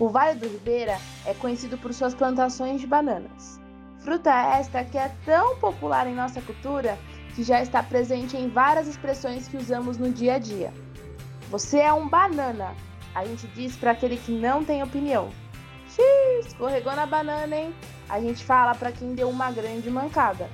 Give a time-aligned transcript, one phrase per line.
[0.00, 3.60] O Vale do Ribeira é conhecido por suas plantações de bananas.
[4.00, 6.98] Fruta esta que é tão popular em nossa cultura
[7.36, 10.72] que já está presente em várias expressões que usamos no dia a dia.
[11.48, 12.74] Você é um banana,
[13.14, 15.30] a gente diz para aquele que não tem opinião.
[15.88, 17.72] Xiii, escorregou na banana, hein?
[18.08, 20.50] A gente fala para quem deu uma grande mancada.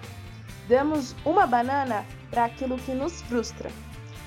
[0.69, 3.71] Damos uma banana para aquilo que nos frustra.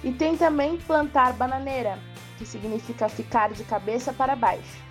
[0.03, 1.99] E tem também plantar bananeira,
[2.39, 4.81] que significa ficar de cabeça para baixo.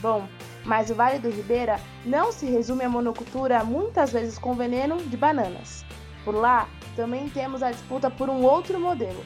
[0.00, 0.26] Bom,
[0.64, 5.16] mas o Vale do Ribeira não se resume à monocultura, muitas vezes com veneno de
[5.16, 5.84] bananas.
[6.24, 9.24] Por lá, também temos a disputa por um outro modelo.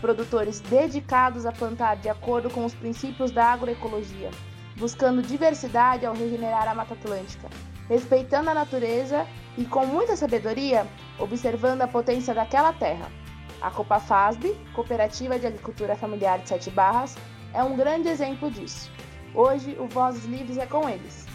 [0.00, 4.30] Produtores dedicados a plantar de acordo com os princípios da agroecologia,
[4.76, 7.48] buscando diversidade ao regenerar a Mata Atlântica,
[7.88, 10.86] respeitando a natureza e, com muita sabedoria,
[11.18, 13.10] observando a potência daquela terra.
[13.60, 17.16] A Copafasb, Cooperativa de Agricultura Familiar de Sete Barras,
[17.52, 18.97] é um grande exemplo disso.
[19.34, 21.26] Hoje, o Vozes Livres é com eles.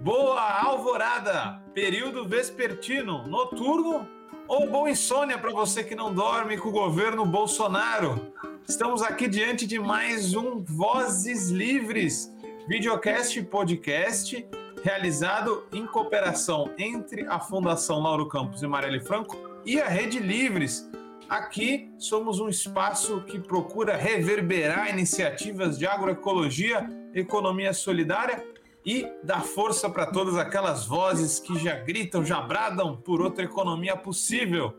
[0.00, 1.62] Boa alvorada!
[1.72, 4.06] Período vespertino, noturno
[4.46, 8.32] ou boa insônia para você que não dorme com o governo Bolsonaro.
[8.68, 12.30] Estamos aqui diante de mais um Vozes Livres,
[12.68, 14.46] videocast e podcast
[14.84, 20.86] realizado em cooperação entre a Fundação Lauro Campos e Marielle Franco e a Rede Livres.
[21.26, 28.44] Aqui somos um espaço que procura reverberar iniciativas de agroecologia, economia solidária
[28.84, 33.96] e dar força para todas aquelas vozes que já gritam, já bradam por outra economia
[33.96, 34.74] possível.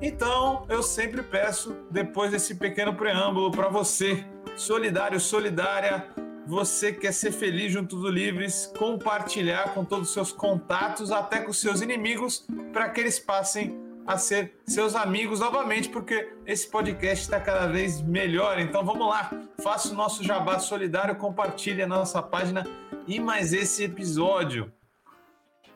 [0.00, 4.24] Então, eu sempre peço, depois desse pequeno preâmbulo, para você,
[4.56, 6.08] solidário, solidária,
[6.48, 11.50] você quer ser feliz junto do Livres, compartilhar com todos os seus contatos, até com
[11.50, 17.24] os seus inimigos, para que eles passem a ser seus amigos novamente, porque esse podcast
[17.24, 18.58] está cada vez melhor.
[18.58, 19.30] Então vamos lá,
[19.62, 22.66] faça o nosso jabá solidário, compartilhe a nossa página
[23.06, 24.72] e mais esse episódio.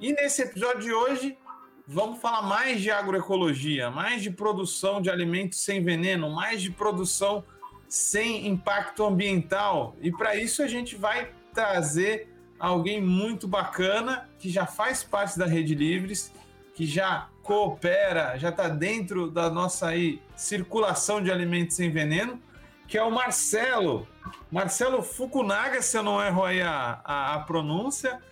[0.00, 1.36] E nesse episódio de hoje,
[1.86, 7.44] vamos falar mais de agroecologia, mais de produção de alimentos sem veneno, mais de produção
[7.92, 9.94] sem impacto ambiental.
[10.00, 15.44] E para isso a gente vai trazer alguém muito bacana que já faz parte da
[15.44, 16.32] Rede Livres,
[16.74, 22.40] que já coopera, já está dentro da nossa aí, circulação de alimentos sem veneno,
[22.88, 24.08] que é o Marcelo.
[24.50, 28.22] Marcelo Fukunaga, se eu não erro aí a, a, a pronúncia,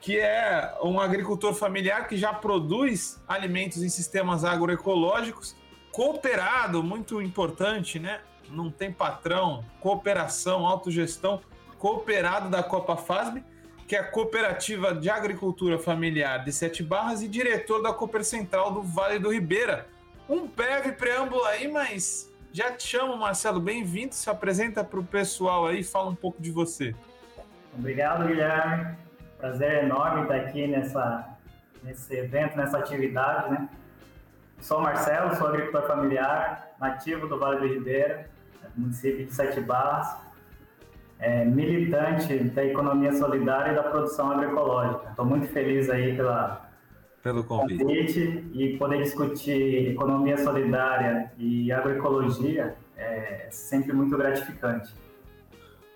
[0.00, 5.56] que é um agricultor familiar que já produz alimentos em sistemas agroecológicos,
[5.90, 8.20] cooperado, muito importante, né?
[8.50, 11.40] Não tem patrão, cooperação, autogestão,
[11.78, 13.42] cooperado da Copa FASB,
[13.86, 18.72] que é a Cooperativa de Agricultura Familiar de Sete Barras e diretor da Cooper Central
[18.72, 19.86] do Vale do Ribeira.
[20.28, 25.66] Um breve preâmbulo aí, mas já te chamo, Marcelo, bem-vindo, se apresenta para o pessoal
[25.66, 26.94] aí, fala um pouco de você.
[27.78, 28.96] Obrigado, Guilherme.
[29.38, 31.28] Prazer enorme estar aqui nessa,
[31.82, 33.68] nesse evento, nessa atividade, né?
[34.60, 38.28] Sou Marcelo, sou agricultor familiar, nativo do Vale do Ribeira,
[38.78, 40.16] município de Sete Barras,
[41.18, 45.10] é, militante da economia solidária e da produção agroecológica.
[45.10, 46.70] Estou muito feliz aí pela,
[47.22, 47.82] pelo convite.
[47.82, 48.50] convite.
[48.54, 54.92] e poder discutir economia solidária e agroecologia é sempre muito gratificante.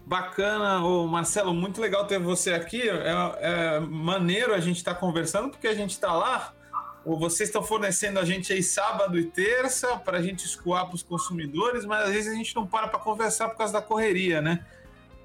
[0.05, 2.89] Bacana, ô Marcelo, muito legal ter você aqui.
[2.89, 6.53] É, é maneiro a gente estar tá conversando porque a gente está lá
[7.05, 11.03] vocês estão fornecendo a gente aí sábado e terça para a gente escoar para os
[11.03, 14.65] consumidores, mas às vezes a gente não para para conversar por causa da correria, né?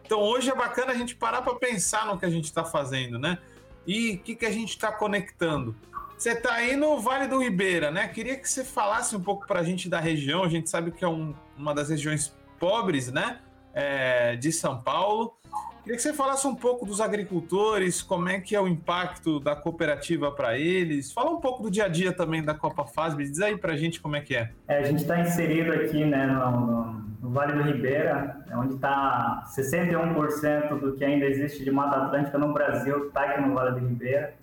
[0.05, 3.19] Então hoje é bacana a gente parar para pensar no que a gente está fazendo,
[3.19, 3.37] né?
[3.85, 5.75] E o que, que a gente está conectando.
[6.17, 8.07] Você está aí no Vale do Ribeira, né?
[8.07, 10.43] Queria que você falasse um pouco para a gente da região.
[10.43, 13.39] A gente sabe que é um, uma das regiões pobres, né?
[13.73, 15.37] É, de São Paulo.
[15.87, 19.55] Queria que você falasse um pouco dos agricultores, como é que é o impacto da
[19.55, 21.13] cooperativa para eles.
[21.13, 23.77] Fala um pouco do dia a dia também da Copa Fasb, diz aí para a
[23.77, 24.51] gente como é que é.
[24.67, 26.91] é a gente está inserido aqui né, no,
[27.21, 32.51] no, Vale do Ribeira, onde está 61% do que ainda existe de Mata Atlântica no
[32.51, 34.33] Brasil, está aqui no Vale do Ribeira.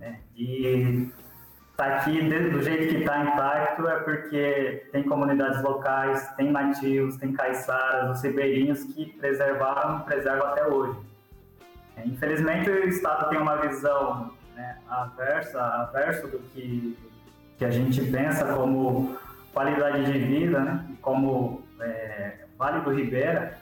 [0.00, 0.18] Né?
[0.36, 1.08] E
[1.76, 7.34] está aqui do jeito que está intacto é porque tem comunidades locais, tem nativos, tem
[7.34, 10.98] caiçaras, os ribeirinhos que preservaram e preservam até hoje.
[11.98, 15.90] É, infelizmente, o Estado tem uma visão né, aversa,
[16.32, 16.96] do que,
[17.58, 19.14] que a gente pensa como
[19.52, 23.58] qualidade de vida, né, como é, Vale do Ribeira.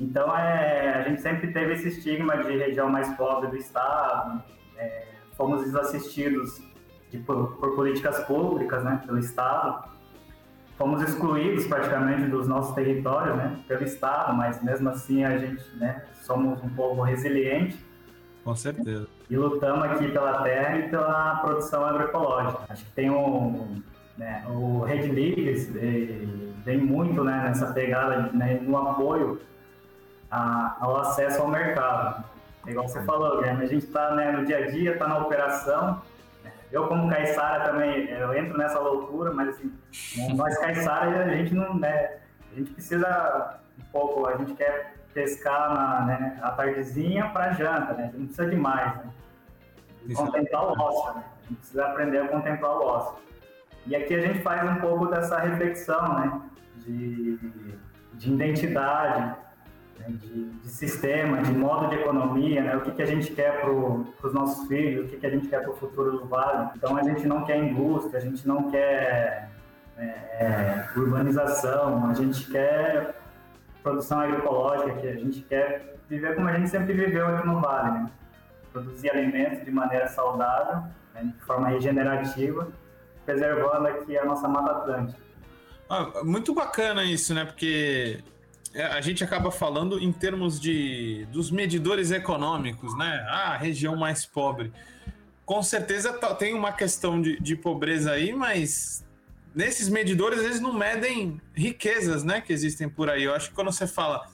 [0.00, 4.40] Então, é, a gente sempre teve esse estigma de região mais pobre do Estado,
[4.78, 6.60] é, fomos desassistidos
[7.10, 9.88] de, por, por, políticas públicas, né, pelo Estado.
[10.76, 16.04] Fomos excluídos praticamente dos nossos territórios, né, pelo Estado, mas mesmo assim a gente, né,
[16.22, 17.84] somos um povo resiliente.
[18.44, 19.08] Com certeza.
[19.28, 22.60] E lutamos aqui pela terra e pela produção agroecológica.
[22.68, 23.82] Acho que tem um,
[24.16, 29.40] né, o Red Livres eh, vem muito né, nessa pegada né, no apoio
[30.30, 32.24] a, ao acesso ao mercado.
[32.66, 35.18] É igual você falou, Guilherme, a gente está né, no dia a dia, está na
[35.18, 36.02] operação.
[36.72, 39.72] Eu, como caiçara, também eu entro nessa loucura, mas assim,
[40.34, 41.78] nós caiçara, a gente não.
[41.78, 42.18] Né,
[42.52, 47.94] a gente precisa um pouco, a gente quer pescar na, né, a tardezinha para janta,
[47.94, 48.02] né?
[48.02, 49.04] A gente não precisa de mais, né?
[50.14, 51.24] Contemplar o ócio, né?
[51.24, 53.16] A gente precisa aprender a contemplar o ócio.
[53.86, 56.40] E aqui a gente faz um pouco dessa reflexão, né?
[56.76, 57.38] De,
[58.14, 59.36] de identidade,
[59.98, 63.60] né, de, de, sistema, de modo de economia, né, o que, que a gente quer
[63.60, 66.70] para os nossos filhos, o que, que a gente quer para o futuro do Vale.
[66.76, 69.50] Então a gente não quer indústria, a gente não quer
[69.98, 73.14] é, é, urbanização, a gente quer
[73.82, 77.90] produção agroecológica, que a gente quer viver como a gente sempre viveu aqui no Vale,
[77.92, 78.10] né?
[78.72, 80.82] produzir alimentos de maneira saudável,
[81.14, 82.68] né, de forma regenerativa,
[83.24, 85.26] preservando aqui a nossa Mata Atlântica.
[85.88, 87.44] Ah, muito bacana isso, né?
[87.44, 88.22] Porque
[88.82, 93.26] a gente acaba falando em termos de dos medidores econômicos, né?
[93.28, 94.72] Ah, a região mais pobre.
[95.44, 99.04] Com certeza tem uma questão de, de pobreza aí, mas
[99.54, 102.40] nesses medidores eles não medem riquezas, né?
[102.40, 103.24] Que existem por aí.
[103.24, 104.26] Eu acho que quando você fala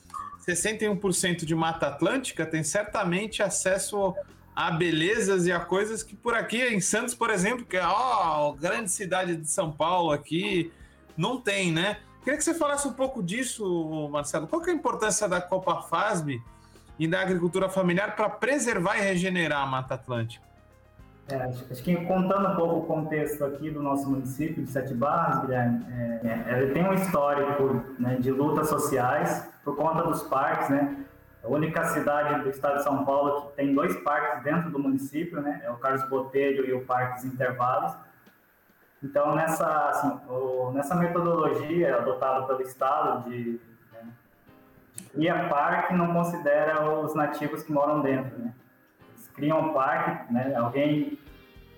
[0.46, 4.14] 61% de Mata Atlântica, tem certamente acesso
[4.54, 8.52] a belezas e a coisas que por aqui em Santos, por exemplo, que é a
[8.58, 10.70] grande cidade de São Paulo aqui,
[11.16, 11.98] não tem, né?
[12.22, 14.46] Queria que você falasse um pouco disso, Marcelo.
[14.46, 16.40] Qual é a importância da Copa FASB
[16.98, 20.52] e da agricultura familiar para preservar e regenerar a Mata Atlântica?
[21.28, 25.40] É, acho que contando um pouco o contexto aqui do nosso município de Sete Barras,
[25.40, 30.68] Guilherme, é, é, ele tem um histórico né, de lutas sociais por conta dos parques,
[30.68, 30.96] né?
[31.42, 35.40] A única cidade do estado de São Paulo que tem dois parques dentro do município,
[35.40, 35.60] né?
[35.64, 37.92] É o Carlos Botelho e o Parques Intervalos.
[39.02, 43.60] Então, nessa, assim, o, nessa metodologia adotada pelo Estado de,
[43.92, 44.08] né,
[45.14, 48.52] de parque não considera os nativos que moram dentro, né?
[49.10, 50.54] Eles criam um parque, né?
[50.54, 51.18] Alguém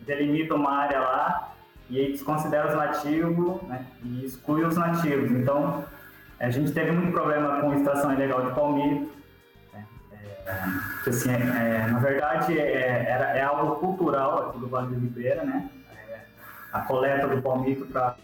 [0.03, 1.55] delimita uma área lá
[1.89, 3.85] e aí desconsidera os nativos né?
[4.03, 5.31] e exclui os nativos.
[5.31, 5.85] Então,
[6.39, 9.11] a gente teve muito problema com extração ilegal de palmito,
[9.73, 9.87] né?
[10.47, 15.45] é, assim, é, na verdade, é, é, é algo cultural aqui do Vale do Ribeira,
[15.45, 15.69] né?
[16.75, 18.17] A coleta do palmito para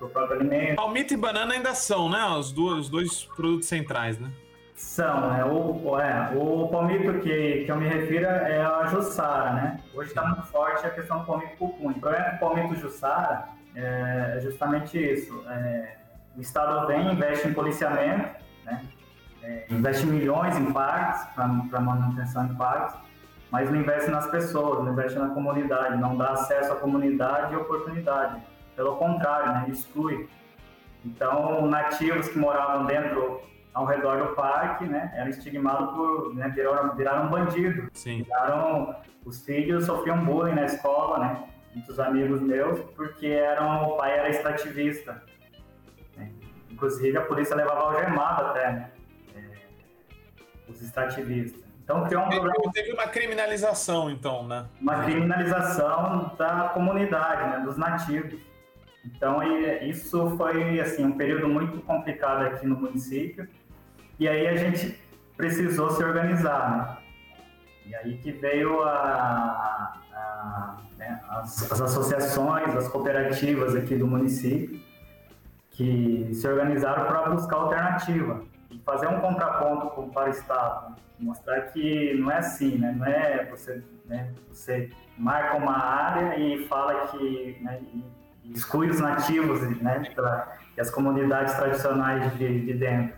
[0.00, 0.74] o próprio alimento.
[0.74, 2.26] Palmito e banana ainda são, né?
[2.36, 4.28] Os dois, os dois produtos centrais, né?
[4.74, 5.44] São, né?
[5.44, 9.80] O, é, o palmito que, que eu me refiro é a Jussara, né?
[9.94, 11.96] Hoje está muito forte a questão do palmito pupunha.
[11.96, 13.44] O problema do palmito Jussara
[13.76, 15.40] é justamente isso.
[15.48, 15.98] É,
[16.36, 18.34] o Estado vem, investe em policiamento,
[18.64, 18.82] né?
[19.44, 22.96] É, investe milhões em parques, para manutenção de parques,
[23.52, 27.56] mas não investe nas pessoas, não investe na comunidade, não dá acesso à comunidade e
[27.58, 28.40] oportunidade.
[28.74, 30.26] Pelo contrário, né, exclui.
[31.04, 33.42] Então, nativos que moravam dentro,
[33.74, 37.90] ao redor do parque, né, eram estigmados por, né, viraram, viraram bandido.
[37.92, 38.22] Sim.
[38.22, 41.44] Viraram, os filhos sofriam bullying na escola, né,
[41.74, 45.22] muitos amigos meus, porque eram, o pai era extrativista.
[46.16, 46.30] Né.
[46.70, 48.90] Inclusive, a polícia levava algemado até, né,
[49.36, 51.71] é, os extrativistas.
[51.92, 52.72] Então criou um problema.
[52.72, 54.66] Teve uma criminalização, então, né?
[54.80, 58.40] Uma criminalização da comunidade, né, dos nativos.
[59.04, 59.42] Então
[59.82, 63.46] isso foi assim um período muito complicado aqui no município.
[64.18, 64.98] E aí a gente
[65.36, 66.96] precisou se organizar, né?
[67.84, 74.80] E aí que veio a, a, né, as, as associações, as cooperativas aqui do município,
[75.72, 82.14] que se organizaram para buscar alternativa e fazer um contraponto para o Estado mostrar que
[82.14, 82.94] não é assim, né?
[82.96, 84.32] Não é você, né?
[84.48, 87.80] Você marca uma área e fala que né?
[88.44, 90.02] e, exclui os nativos, né?
[90.76, 93.16] e as comunidades tradicionais de, de dentro.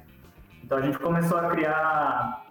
[0.62, 2.46] Então a gente começou a criar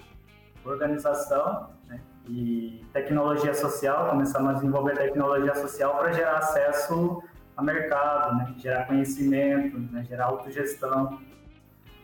[0.65, 1.99] organização né?
[2.27, 7.21] e tecnologia social, começamos a desenvolver tecnologia social para gerar acesso
[7.55, 8.55] ao mercado, né?
[8.57, 10.03] gerar conhecimento, né?
[10.03, 11.19] gerar autogestão.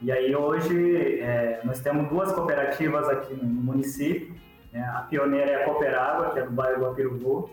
[0.01, 4.33] E aí hoje é, nós temos duas cooperativas aqui no município.
[4.71, 4.81] Né?
[4.95, 7.49] A pioneira é a Cooperágua, que é do bairro Guapirubu,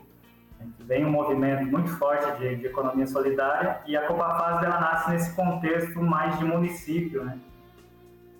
[0.61, 0.69] né?
[0.77, 3.81] que vem um movimento muito forte de, de economia solidária.
[3.87, 7.39] E a Copafaz ela nasce nesse contexto mais de município, né?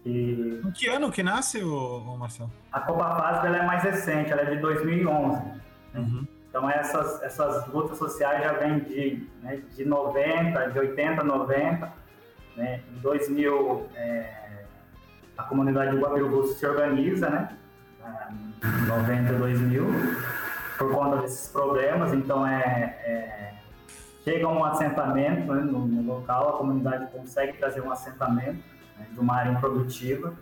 [0.05, 0.63] E...
[0.65, 2.53] Em que ano que nasce, o Marcelo?
[2.71, 5.43] A Copafaz ela é mais recente, ela é de 2011.
[5.43, 5.61] Né?
[5.97, 6.27] Uhum.
[6.49, 12.06] Então essas, essas lutas sociais já vêm de, né, de 90, de 80, 90.
[12.57, 12.81] Né?
[12.91, 14.65] Em 2000, é,
[15.37, 17.57] a comunidade do Guapirubu se organiza, né?
[18.65, 19.85] Em 90, 2000,
[20.79, 22.13] por conta desses problemas.
[22.15, 23.47] Então é, é
[24.25, 28.59] chega um assentamento né, no, no, local, a comunidade consegue trazer um assentamento
[28.99, 30.35] né, de uma área improdutiva.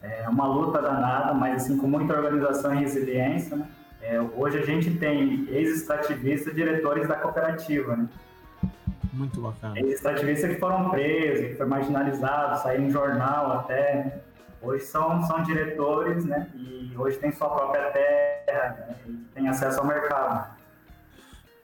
[0.00, 3.66] É uma luta danada, mas assim com muita organização e resiliência, né?
[4.00, 8.08] É, hoje a gente tem ex-extrativistas diretores da cooperativa, né?
[9.16, 9.78] Muito bacana.
[9.78, 14.20] Ex-extrativistas que foram presos, que foram marginalizados, saíram jornal até.
[14.60, 16.50] Hoje são, são diretores, né?
[16.54, 18.96] E hoje tem sua própria terra né?
[19.06, 20.54] e tem acesso ao mercado.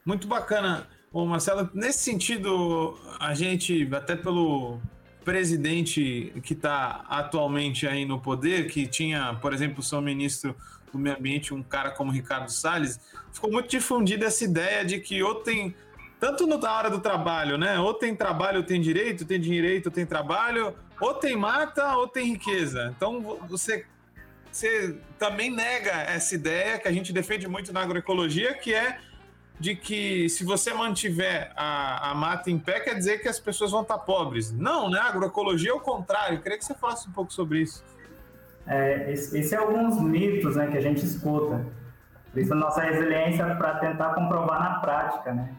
[0.03, 0.87] Muito bacana.
[1.11, 4.79] Bom, Marcelo, nesse sentido, a gente, até pelo
[5.23, 10.55] presidente que está atualmente aí no poder, que tinha, por exemplo, o seu ministro
[10.91, 12.99] do meio ambiente, um cara como Ricardo Salles,
[13.31, 15.75] ficou muito difundida essa ideia de que ou tem,
[16.23, 17.77] tanto na hora do trabalho, né?
[17.77, 22.27] Ou tem trabalho, ou tem direito, tem direito, tem trabalho, ou tem mata, ou tem
[22.27, 22.93] riqueza.
[22.95, 23.85] Então você,
[24.49, 28.99] você também nega essa ideia que a gente defende muito na agroecologia, que é
[29.59, 33.71] de que se você mantiver a, a mata em pé, quer dizer que as pessoas
[33.71, 34.49] vão estar pobres.
[34.49, 34.99] Não, né?
[34.99, 36.37] A agroecologia é o contrário.
[36.37, 37.83] Eu queria que você falasse um pouco sobre isso.
[38.65, 41.65] É, esse, esse é alguns mitos né, que a gente escuta.
[42.31, 45.33] Por isso nossa resiliência para tentar comprovar na prática.
[45.33, 45.53] Né?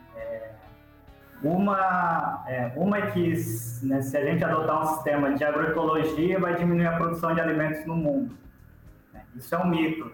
[1.45, 3.35] É, uma, é, uma é que
[3.83, 7.85] né, se a gente adotar um sistema de agroecologia, vai diminuir a produção de alimentos
[7.85, 8.35] no mundo.
[9.13, 9.23] Né?
[9.37, 10.11] Isso é um mito.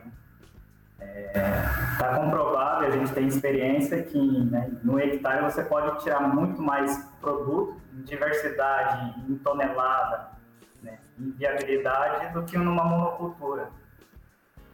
[0.99, 1.33] Está né?
[1.35, 6.61] é, tá comprovado, a gente tem experiência que né, no hectare você pode tirar muito
[6.61, 10.31] mais produto, em diversidade, em tonelada,
[11.17, 13.71] viabilidade do que numa monocultura.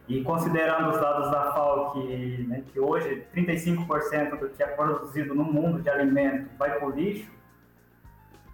[0.07, 5.35] E considerando os dados da FAO, que, né, que hoje 35% do que é produzido
[5.35, 7.29] no mundo de alimento vai para o lixo,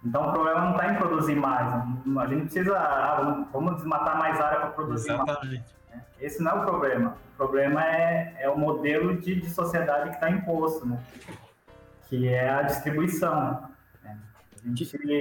[0.03, 1.73] então o problema não está em produzir mais.
[1.73, 5.41] A gente precisa, ah, vamos desmatar mais área para produzir Exatamente.
[5.41, 5.75] mais.
[5.91, 6.05] Né?
[6.19, 7.17] Esse não é o problema.
[7.33, 10.99] O problema é, é o modelo de, de sociedade que está imposto, né?
[12.09, 13.69] que é a distribuição.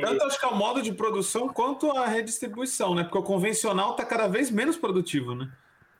[0.02, 3.02] Tanto acho que é o modo de produção quanto a redistribuição, né?
[3.02, 5.50] Porque o convencional está cada vez menos produtivo, né?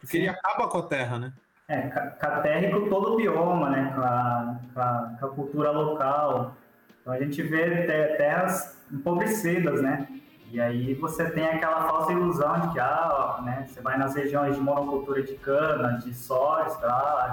[0.02, 0.24] Porque Sim.
[0.24, 1.32] ele acaba com a terra, né?
[1.68, 3.92] É, com a terra e com todo o bioma, né?
[3.94, 6.54] Com a, com a, com a cultura local.
[7.00, 10.06] Então a gente vê terras empobrecidas, né?
[10.50, 14.54] E aí você tem aquela falsa ilusão de que ah, né, você vai nas regiões
[14.54, 16.78] de monocultura de cana, de soja,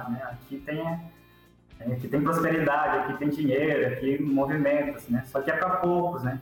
[0.08, 0.22] né?
[0.32, 0.82] aqui tem
[1.82, 5.24] Aqui tem prosperidade, aqui tem dinheiro, aqui movimentos, né?
[5.26, 6.42] Só que é para poucos, né?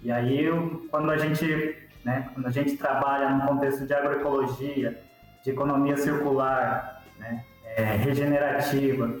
[0.00, 0.46] E aí,
[0.90, 5.02] quando a gente, né, quando a gente trabalha no contexto de agroecologia,
[5.48, 9.16] de economia circular, né, é, regenerativa,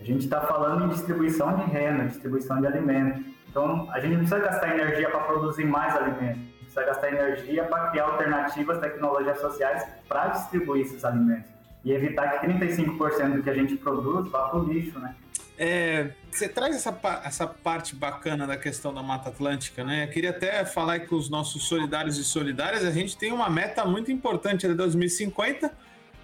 [0.00, 3.22] a gente está falando em distribuição de renda, distribuição de alimentos.
[3.48, 7.90] Então, a gente não precisa gastar energia para produzir mais alimentos, precisa gastar energia para
[7.90, 11.50] criar alternativas, tecnologias sociais para distribuir esses alimentos
[11.84, 15.14] e evitar que 35% do que a gente produz vá para o lixo, né?
[15.62, 20.04] É, você traz essa, essa parte bacana da questão da Mata Atlântica, né?
[20.04, 23.84] Eu queria até falar com os nossos solidários e solidárias, a gente tem uma meta
[23.84, 25.70] muito importante de 2050,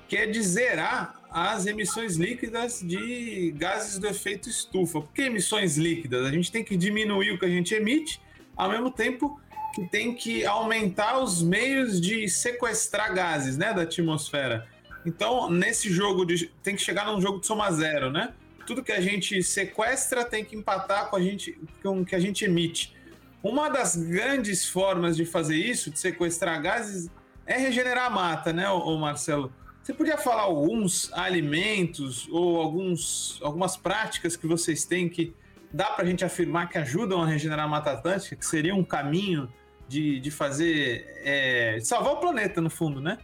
[0.09, 5.02] que é de zerar as emissões líquidas de gases do efeito estufa.
[5.02, 6.25] Por que emissões líquidas?
[6.25, 8.19] A gente tem que diminuir o que a gente emite,
[8.57, 9.38] ao mesmo tempo
[9.75, 14.66] que tem que aumentar os meios de sequestrar gases né, da atmosfera.
[15.05, 18.33] Então, nesse jogo, de, tem que chegar num jogo de soma zero, né?
[18.66, 22.18] Tudo que a gente sequestra tem que empatar com, a gente, com o que a
[22.18, 22.96] gente emite.
[23.42, 27.08] Uma das grandes formas de fazer isso, de sequestrar gases,
[27.46, 29.52] é regenerar a mata, né, ô Marcelo?
[29.82, 35.32] Você podia falar alguns alimentos ou alguns, algumas práticas que vocês têm que
[35.73, 38.82] dá para a gente afirmar que ajudam a regenerar a Mata Atlântica, que seria um
[38.82, 39.49] caminho
[39.87, 41.06] de, de fazer.
[41.25, 43.18] É, salvar o planeta, no fundo, né?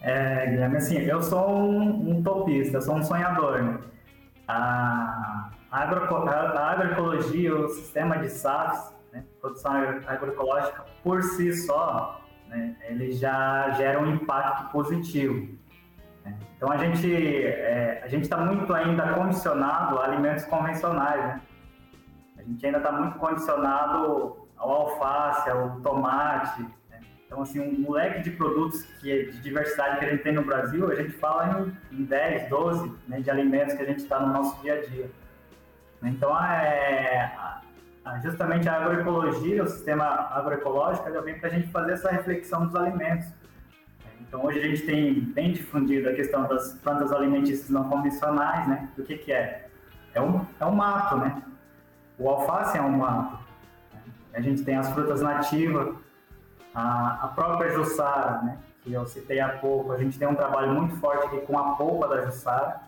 [0.00, 3.62] É, Guilherme, assim, eu sou um, um topista, sou um sonhador.
[3.62, 3.78] Né?
[4.48, 9.72] A, agro, a, agroecologia, o sistema de SAFs, né, produção
[10.06, 15.56] agroecológica, por si só, né, ele já gera um impacto positivo.
[16.24, 16.38] Né?
[16.56, 21.40] Então a gente é, a gente está muito ainda condicionado a alimentos convencionais, né?
[22.38, 26.64] A gente ainda está muito condicionado ao alface, ao tomate,
[27.26, 30.44] então, assim, um leque de produtos que, é de diversidade que a gente tem no
[30.44, 34.20] Brasil, a gente fala em, em 10, 12 né, de alimentos que a gente está
[34.20, 35.10] no nosso dia a dia.
[36.04, 37.60] Então, é,
[38.22, 42.76] justamente a agroecologia, o sistema agroecológico, já vem para a gente fazer essa reflexão dos
[42.76, 43.26] alimentos.
[44.20, 48.88] Então, hoje a gente tem bem difundido a questão das plantas alimentícias não convencionais, né?
[48.96, 49.68] O que, que é?
[50.14, 51.42] É um, é um mato, né?
[52.18, 53.38] O alface é um mato.
[54.32, 55.94] A gente tem as frutas nativas,
[56.76, 58.58] a, a própria jussara, né?
[58.82, 59.92] Que eu citei há pouco.
[59.92, 62.82] A gente tem um trabalho muito forte aqui com a polpa da jussara,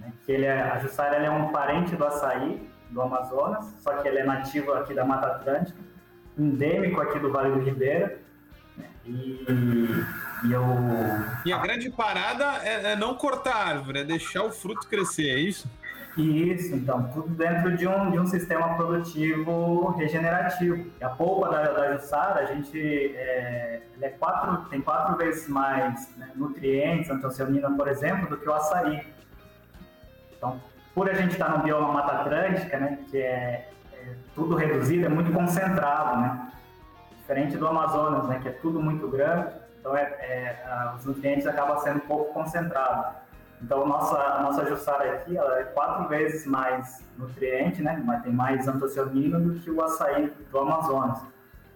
[0.00, 0.10] né?
[0.24, 4.18] que ele é, a jussara é um parente do açaí, do Amazonas, só que ele
[4.18, 5.78] é nativo aqui da Mata Atlântica,
[6.38, 8.18] endêmico aqui do Vale do Ribeira.
[8.78, 8.86] Né?
[9.04, 9.44] E,
[10.44, 10.62] e, eu...
[11.44, 15.28] e a grande parada é, é não cortar a árvore, é deixar o fruto crescer,
[15.28, 15.68] é isso?
[16.16, 20.90] Isso, então, tudo dentro de um, de um sistema produtivo regenerativo.
[21.00, 22.78] A polpa da, da Jussara, a gente
[23.16, 28.52] é, é quatro, tem quatro vezes mais né, nutrientes, antocianina, por exemplo, do que o
[28.52, 29.06] açaí.
[30.36, 30.60] Então,
[30.94, 35.08] por a gente estar no bioma Mata Atlântica, né, que é, é tudo reduzido, é
[35.08, 36.52] muito concentrado, né?
[37.20, 41.76] Diferente do Amazonas, né, que é tudo muito grande, então é, é, os nutrientes acabam
[41.78, 43.16] sendo pouco concentrados.
[43.60, 48.00] Então, nossa, a nossa Jussara aqui, ela é quatro vezes mais nutriente, né?
[48.04, 51.18] Mas tem mais antocianina do que o açaí do Amazonas.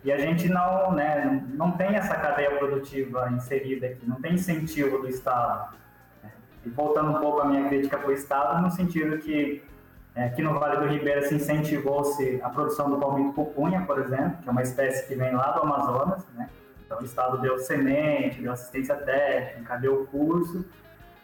[0.04, 4.98] E a gente não, né, não tem essa cadeia produtiva inserida aqui, não tem incentivo
[4.98, 5.74] do Estado.
[6.64, 9.64] E voltando um pouco à minha crítica para o Estado, no sentido que
[10.14, 14.38] é, aqui no Vale do Ribeira se incentivou-se a produção do palmito pupunha, por exemplo,
[14.42, 16.48] que é uma espécie que vem lá do Amazonas, né?
[16.86, 20.64] Então o Estado deu semente, deu assistência técnica, deu curso,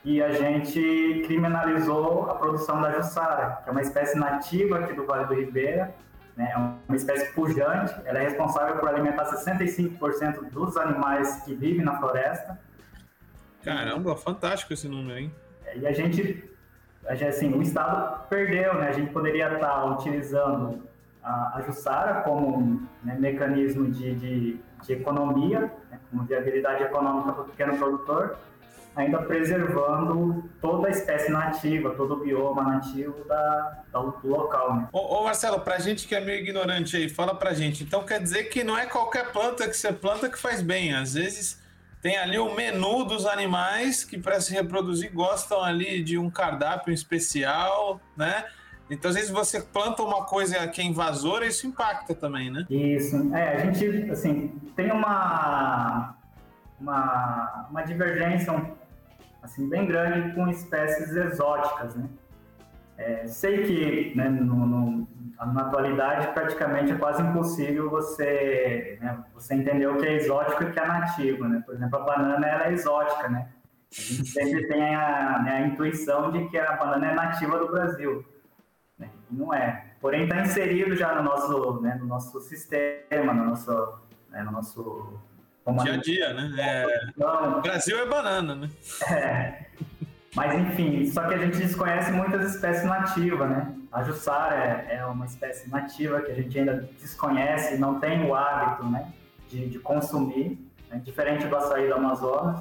[0.04, 5.06] e a gente criminalizou a produção da jussara, que é uma espécie nativa aqui do
[5.06, 5.94] Vale do Ribeira,
[6.36, 6.50] né?
[6.52, 11.96] é uma espécie pujante, ela é responsável por alimentar 65% dos animais que vivem na
[11.98, 12.58] floresta,
[13.62, 15.32] Caramba, fantástico esse número, hein?
[15.76, 16.44] E a gente,
[17.06, 18.88] assim, o Estado perdeu, né?
[18.88, 20.82] A gente poderia estar utilizando
[21.22, 27.42] a, a Jussara como né, mecanismo de, de, de economia, né, como viabilidade econômica para
[27.42, 28.36] o pequeno produtor,
[28.94, 34.76] ainda preservando toda a espécie nativa, todo o bioma nativo da, da do local.
[34.76, 34.88] Né?
[34.92, 37.84] Ô, ô Marcelo, para gente que é meio ignorante aí, fala para gente.
[37.84, 40.94] Então quer dizer que não é qualquer planta que você planta que faz bem.
[40.94, 41.60] Às vezes
[42.02, 46.92] tem ali o menu dos animais que para se reproduzir gostam ali de um cardápio
[46.92, 48.44] especial, né?
[48.90, 52.66] Então, às vezes você planta uma coisa que é invasora, isso impacta também, né?
[52.68, 53.34] Isso.
[53.34, 56.14] É, a gente, assim, tem uma,
[56.80, 58.52] uma, uma divergência,
[59.42, 62.08] assim, bem grande com espécies exóticas, né?
[62.98, 65.08] É, sei que né, no, no,
[65.52, 70.66] na atualidade praticamente é quase impossível você, né, você entender o que é exótico e
[70.66, 71.48] o que é nativo.
[71.48, 71.62] Né?
[71.64, 73.48] Por exemplo, a banana ela é exótica, né?
[73.90, 77.70] A gente sempre tem a, né, a intuição de que a banana é nativa do
[77.70, 78.24] Brasil.
[79.32, 79.86] Não é.
[80.00, 83.98] Porém, está inserido já no nosso, né, no nosso sistema, no nosso,
[84.30, 85.22] né, no nosso
[85.82, 86.52] dia a dia, né?
[86.58, 87.10] É...
[87.10, 88.70] Então, o Brasil é banana, né?
[89.08, 89.66] É.
[90.34, 93.74] Mas enfim, só que a gente desconhece muitas espécies nativas, né?
[93.92, 98.34] A Jussara é, é uma espécie nativa que a gente ainda desconhece, não tem o
[98.34, 99.12] hábito né,
[99.50, 100.58] de, de consumir,
[100.90, 101.00] né?
[101.04, 102.60] diferente do açaí do Amazonas.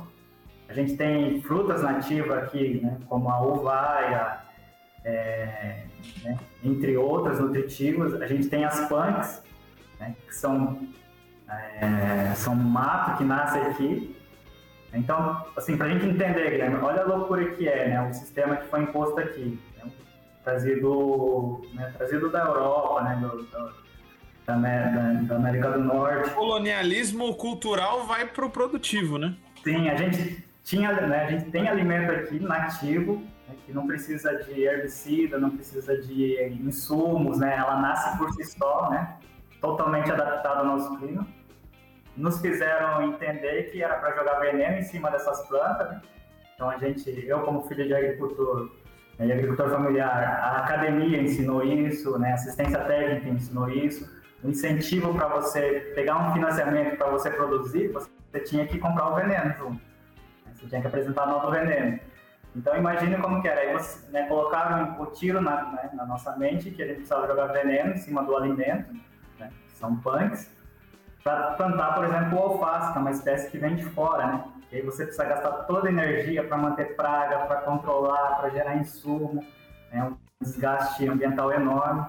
[0.68, 4.40] A gente tem frutas nativas aqui, né, como a uvaia,
[5.06, 5.86] é,
[6.24, 8.22] né, entre outras nutritivas.
[8.22, 9.42] A gente tem as punks,
[10.00, 10.88] né, que são,
[11.50, 14.16] é, são mato que nasce aqui,
[14.94, 18.10] então, assim, para a gente entender, Guilherme, olha a loucura que é, né?
[18.10, 19.90] O sistema que foi imposto aqui, né?
[20.44, 21.94] trazido, né?
[21.98, 23.16] trazido da Europa, né?
[23.22, 23.74] Do, do,
[24.46, 26.30] da, da, América do Norte.
[26.30, 29.34] O colonialismo cultural vai para o produtivo, né?
[29.64, 31.26] Sim, a gente tinha, né?
[31.26, 33.58] A gente tem alimento aqui nativo, né?
[33.66, 37.56] que não precisa de herbicida, não precisa de insumos, né?
[37.58, 39.18] Ela nasce por si só, né?
[39.60, 41.28] Totalmente adaptada ao nosso clima
[42.16, 45.90] nos fizeram entender que era para jogar veneno em cima dessas plantas.
[45.90, 46.02] Né?
[46.56, 48.72] Então a gente, eu como filho de agricultor,
[49.18, 52.34] né, de agricultor familiar, a academia ensinou isso, né?
[52.34, 54.10] assistência técnica ensinou isso,
[54.44, 59.16] o incentivo para você pegar um financiamento para você produzir, você tinha que comprar o
[59.16, 59.82] veneno junto.
[60.46, 60.54] Né?
[60.54, 62.00] Você tinha que apresentar do veneno.
[62.56, 63.62] Então imagine como que era.
[63.62, 67.28] Aí você, né, colocaram o tiro na, né, na, nossa mente que a gente precisava
[67.28, 68.94] jogar veneno em cima do alimento,
[69.40, 70.52] né, que são punks,
[71.24, 74.44] para plantar, por exemplo, o alface, que é uma espécie que vem de fora, né?
[74.72, 78.78] E aí você precisa gastar toda a energia para manter praga, para controlar, para gerar
[78.78, 79.46] insumo,
[79.92, 82.06] é um desgaste ambiental enorme.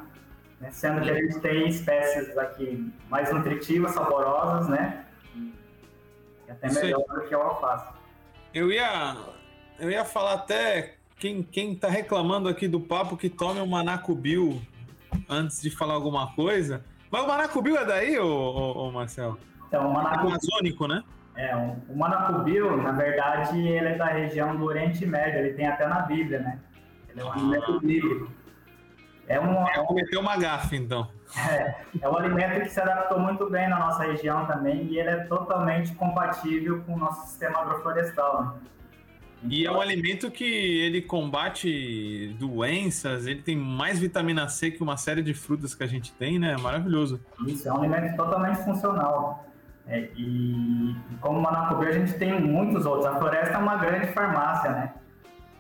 [0.61, 0.71] Né?
[0.71, 5.05] Sendo que a gente tem espécies aqui mais nutritivas, saborosas, né?
[5.35, 7.93] E até melhor do que o alface.
[8.55, 9.17] Eu ia,
[9.79, 14.61] eu ia falar até quem quem está reclamando aqui do papo que tome um Manacubil
[15.29, 16.85] antes de falar alguma coisa.
[17.11, 19.39] Mas o Maracubiu é daí, ô, ô, ô Marcelo?
[19.69, 20.29] Então, o Manacubiu...
[20.29, 21.03] É amazônico, né?
[21.35, 21.57] É,
[21.89, 26.01] o Manacubio, na verdade, ele é da região do Oriente Médio, ele tem até na
[26.01, 26.59] Bíblia, né?
[27.09, 28.31] Ele é um alimento bíblico.
[29.27, 29.67] É um.
[29.67, 31.09] É, cometeu uma gafe, então.
[31.49, 35.09] É, é um alimento que se adaptou muito bem na nossa região também e ele
[35.09, 38.45] é totalmente compatível com o nosso sistema agroflorestal.
[38.45, 38.53] Né?
[39.49, 44.97] E é um alimento que ele combate doenças, ele tem mais vitamina C que uma
[44.97, 46.57] série de frutas que a gente tem, né?
[46.57, 47.21] Maravilhoso.
[47.47, 49.47] Isso, é um alimento totalmente funcional.
[49.87, 53.07] É, e como Manacubê a gente tem muitos outros.
[53.07, 54.93] A floresta é uma grande farmácia, né?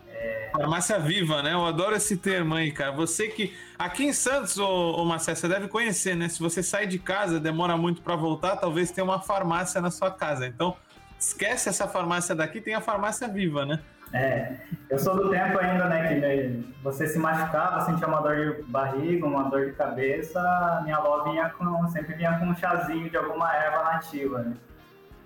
[0.08, 0.50] É...
[0.52, 1.52] Farmácia viva, né?
[1.52, 2.92] Eu adoro esse termo aí, cara.
[2.92, 3.52] Você que.
[3.76, 6.28] Aqui em Santos, ô, ô Marcelo, você deve conhecer, né?
[6.28, 10.10] Se você sai de casa, demora muito para voltar, talvez tenha uma farmácia na sua
[10.10, 10.46] casa.
[10.46, 10.76] Então,
[11.22, 13.78] esquece essa farmácia daqui, tem a farmácia viva, né?
[14.12, 14.56] É,
[14.90, 19.24] eu sou do tempo ainda, né, que você se machucava, sentia uma dor de barriga,
[19.24, 23.54] uma dor de cabeça, minha avó vinha com, sempre vinha com um chazinho de alguma
[23.54, 24.54] erva nativa, né,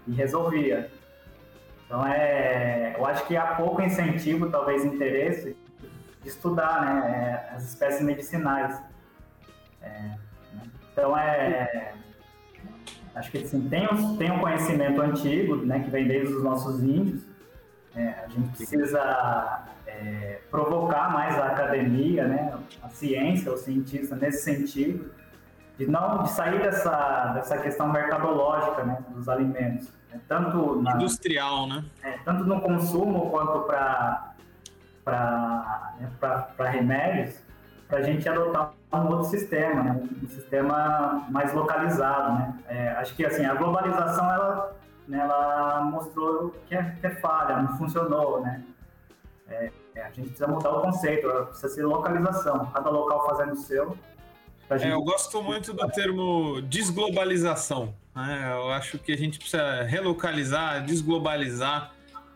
[0.07, 0.89] e resolvia.
[1.85, 5.57] Então, é, eu acho que há pouco incentivo, talvez interesse,
[6.23, 8.81] de estudar, né, as espécies medicinais.
[9.83, 10.63] É, né?
[10.93, 11.93] Então, é,
[13.17, 16.83] acho que assim, tem, um, tem um conhecimento antigo, né, que vem desde os nossos
[16.83, 17.23] índios,
[17.95, 24.45] é, a gente precisa é, provocar mais a academia, né, a ciência, o cientista nesse
[24.45, 25.11] sentido,
[25.79, 31.67] de não de sair dessa, dessa questão mercadológica né, dos alimentos, né, tanto na, industrial,
[31.67, 31.85] né?
[32.03, 34.35] É, tanto no consumo quanto para
[35.05, 37.46] para né, remédios,
[37.88, 42.59] para a gente adotar um outro sistema, né, um sistema mais localizado, né?
[42.68, 47.62] É, acho que assim a globalização ela né, ela mostrou que é, que é falha,
[47.62, 48.62] não funcionou, né?
[49.49, 53.57] É, é, a gente precisa mudar o conceito, precisa ser localização, cada local fazendo o
[53.57, 53.96] seu.
[54.72, 54.87] Gente...
[54.87, 57.94] É, eu gosto muito do termo desglobalização.
[58.14, 58.53] Né?
[58.53, 61.92] Eu acho que a gente precisa relocalizar, desglobalizar,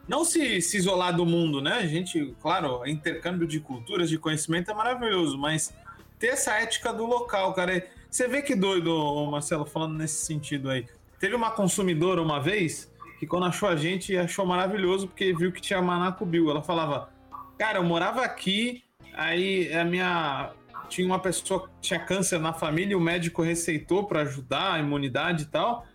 [0.08, 1.74] não se, se isolar do mundo, né?
[1.74, 5.72] A gente, claro, intercâmbio de culturas, de conhecimento é maravilhoso, mas
[6.18, 7.86] ter essa ética do local, cara.
[8.10, 10.86] Você vê que doido, Marcelo, falando nesse sentido aí.
[11.18, 15.60] Teve uma consumidora uma vez que quando achou a gente achou maravilhoso porque viu que
[15.60, 16.50] tinha Manacubil.
[16.50, 17.10] Ela falava,
[17.58, 18.82] cara, eu morava aqui,
[19.14, 20.52] aí a minha
[20.88, 25.44] tinha uma pessoa que tinha câncer na família, o médico receitou para ajudar a imunidade
[25.44, 25.86] e tal.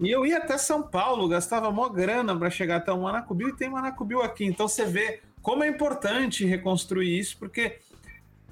[0.00, 3.56] E eu ia até São Paulo, gastava mó grana para chegar até o Manacubil e
[3.56, 4.44] tem Manacubil aqui.
[4.44, 7.78] Então você vê como é importante reconstruir isso, porque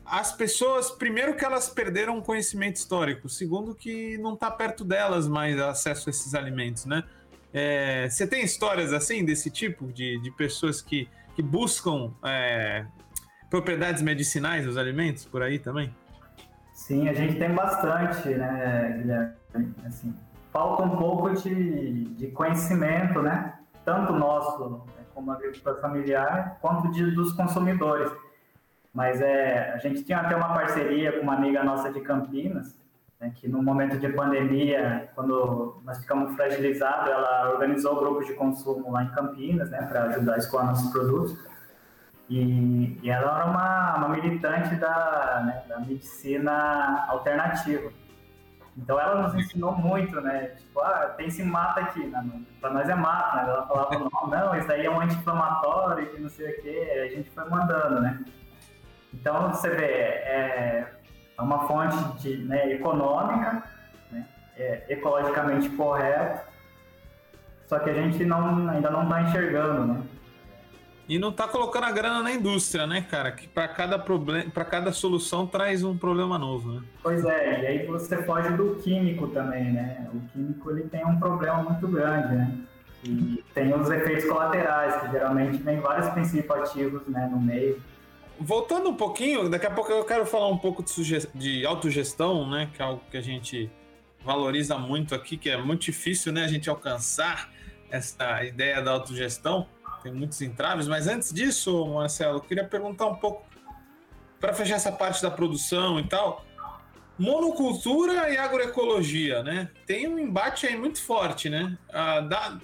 [0.05, 5.59] as pessoas, primeiro que elas perderam conhecimento histórico, segundo que não está perto delas mais
[5.59, 7.03] acesso a esses alimentos, né?
[7.53, 12.87] É, você tem histórias assim desse tipo de, de pessoas que, que buscam é,
[13.51, 15.95] propriedades medicinais dos alimentos por aí também?
[16.73, 19.75] Sim, a gente tem bastante, né, Guilherme?
[19.85, 20.15] Assim,
[20.53, 23.55] falta um pouco de, de conhecimento, né?
[23.85, 28.13] Tanto nosso né, como agricultor familiar, quanto de, dos consumidores
[28.93, 32.77] mas é, a gente tinha até uma parceria com uma amiga nossa de Campinas,
[33.19, 38.35] né, que no momento de pandemia, quando nós ficamos fragilizados, ela organizou o grupo de
[38.35, 41.39] consumo lá em Campinas, né, para ajudar a escoar nossos produtos.
[42.29, 47.91] E, e, ela era uma, uma militante da, né, da medicina alternativa.
[48.77, 50.55] Então ela nos ensinou muito, né?
[50.57, 52.11] Tipo, ah, tem esse mata aqui.
[52.61, 53.43] Para nós é mata, né?
[53.43, 57.03] Ela falava, não, não, isso daí é um anti-inflamatório, que não sei o quê.
[57.05, 58.25] A gente foi mandando, né?
[59.13, 60.93] Então, você vê, é,
[61.39, 63.63] é uma fonte de, né, econômica,
[64.11, 66.47] né, é ecologicamente correta,
[67.67, 70.03] só que a gente não, ainda não está enxergando, né?
[71.09, 73.33] E não está colocando a grana na indústria, né, cara?
[73.33, 76.83] Que para cada problema, para cada solução traz um problema novo, né?
[77.03, 80.09] Pois é, e aí você foge do químico também, né?
[80.15, 82.59] O químico ele tem um problema muito grande, né?
[83.05, 87.83] E tem os efeitos colaterais, que geralmente vem vários princípios ativos né, no meio
[88.43, 92.69] voltando um pouquinho, daqui a pouco eu quero falar um pouco de, de autogestão, né?
[92.75, 93.71] Que é algo que a gente
[94.25, 96.45] valoriza muito aqui, que é muito difícil, né?
[96.45, 97.51] A gente alcançar
[97.91, 99.67] essa ideia da autogestão.
[100.03, 103.47] Tem muitos entraves, mas antes disso, Marcelo, eu queria perguntar um pouco
[104.41, 106.45] para fechar essa parte da produção e tal.
[107.19, 109.71] Monocultura e agroecologia, né?
[109.87, 111.79] Tem um embate aí muito forte, né?
[111.93, 112.59] Ah, dá,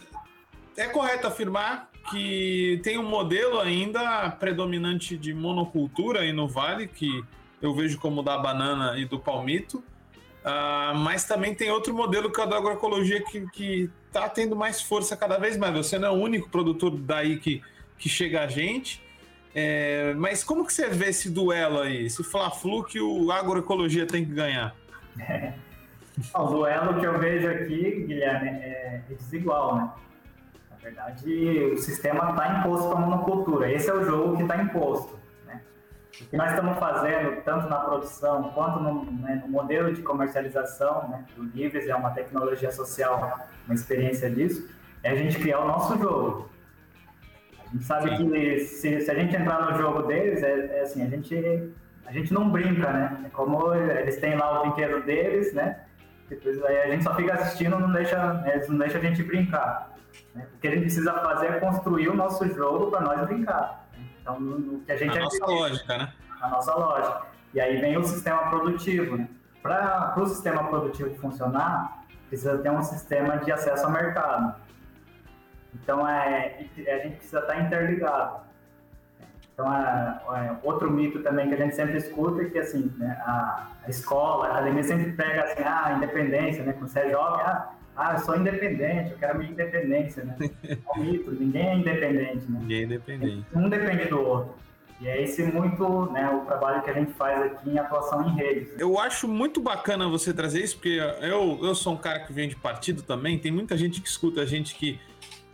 [0.77, 7.22] é correto afirmar que tem um modelo ainda predominante de monocultura aí no Vale, que
[7.61, 12.40] eu vejo como da banana e do palmito, uh, mas também tem outro modelo que
[12.40, 13.22] é o da agroecologia
[13.53, 15.75] que está tendo mais força cada vez mais.
[15.75, 17.62] Você não é o único produtor daí que,
[17.97, 19.03] que chega a gente.
[19.55, 24.25] É, mas como que você vê esse duelo aí, esse fla-flu que o agroecologia tem
[24.25, 24.75] que ganhar?
[25.21, 25.53] É.
[26.35, 29.90] O duelo que eu vejo aqui, Guilherme, é desigual, né?
[30.71, 33.73] Na verdade, o sistema está imposto para a monocultura.
[33.73, 35.17] Esse é o jogo que está imposto.
[36.20, 41.09] O que nós estamos fazendo, tanto na produção quanto no, né, no modelo de comercialização
[41.09, 44.68] né, do Livres, é uma tecnologia social, uma experiência disso,
[45.02, 46.50] é a gente criar o nosso jogo.
[47.66, 48.31] A gente sabe Sim.
[48.31, 51.70] que se, se, a gente entrar no jogo deles, é, é, assim, a gente,
[52.07, 53.24] a gente não brinca, né?
[53.26, 55.81] É como eles têm lá o brinquedo deles, né?
[56.28, 59.94] Depois aí a gente só fica assistindo, não deixa, eles não deixam a gente brincar.
[60.35, 60.46] Né?
[60.54, 63.88] O que a gente precisa fazer é construir o nosso jogo para nós brincar.
[64.29, 66.12] Então, o que a gente a nossa lógica, né?
[66.43, 67.23] A nossa lógica.
[67.55, 69.17] E aí vem o sistema produtivo.
[69.17, 69.27] Né?
[69.62, 74.55] Para o sistema produtivo funcionar, precisa ter um sistema de acesso ao mercado.
[75.75, 78.41] Então, é, a gente precisa estar interligado.
[79.55, 83.19] Então, é, é, outro mito também que a gente sempre escuta é que, assim, né,
[83.25, 86.75] a, a, escola, a academia sempre pega, assim, ah, independência, né?
[86.75, 90.37] Quando você é jovem, ah, ah, eu sou independente, eu quero minha independência, né?
[90.62, 92.61] É um mito, ninguém é independente, né?
[92.61, 93.46] Ninguém é independente.
[93.52, 94.54] Um depende do outro.
[95.00, 98.34] E é esse muito né, o trabalho que a gente faz aqui em atuação em
[98.37, 98.78] redes.
[98.78, 102.48] Eu acho muito bacana você trazer isso, porque eu, eu sou um cara que vem
[102.48, 105.00] de partido também, tem muita gente que escuta a gente que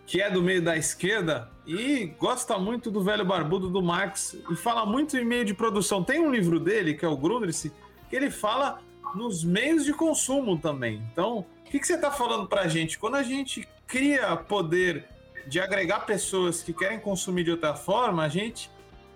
[0.07, 4.55] que é do meio da esquerda e gosta muito do velho barbudo do Marx e
[4.55, 6.05] fala muito em meio de produção.
[6.05, 7.73] Tem um livro dele, que é o Grundrisse,
[8.11, 8.83] que ele fala
[9.15, 11.03] nos meios de consumo também.
[11.11, 12.99] Então, o que, que você está falando para a gente?
[12.99, 15.05] Quando a gente cria poder
[15.47, 18.71] de agregar pessoas que querem consumir de outra forma, a gente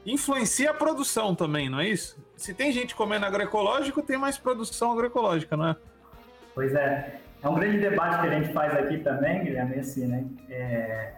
[0.05, 2.19] influencia a produção também, não é isso?
[2.37, 5.77] Se tem gente comendo agroecológico, tem mais produção agroecológica, não é?
[6.55, 7.21] Pois é.
[7.43, 10.25] É um grande debate que a gente faz aqui também, Guilherme, assim, né?
[10.51, 11.15] É,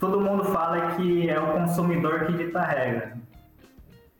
[0.00, 3.16] todo mundo fala que é o consumidor que dita a regra.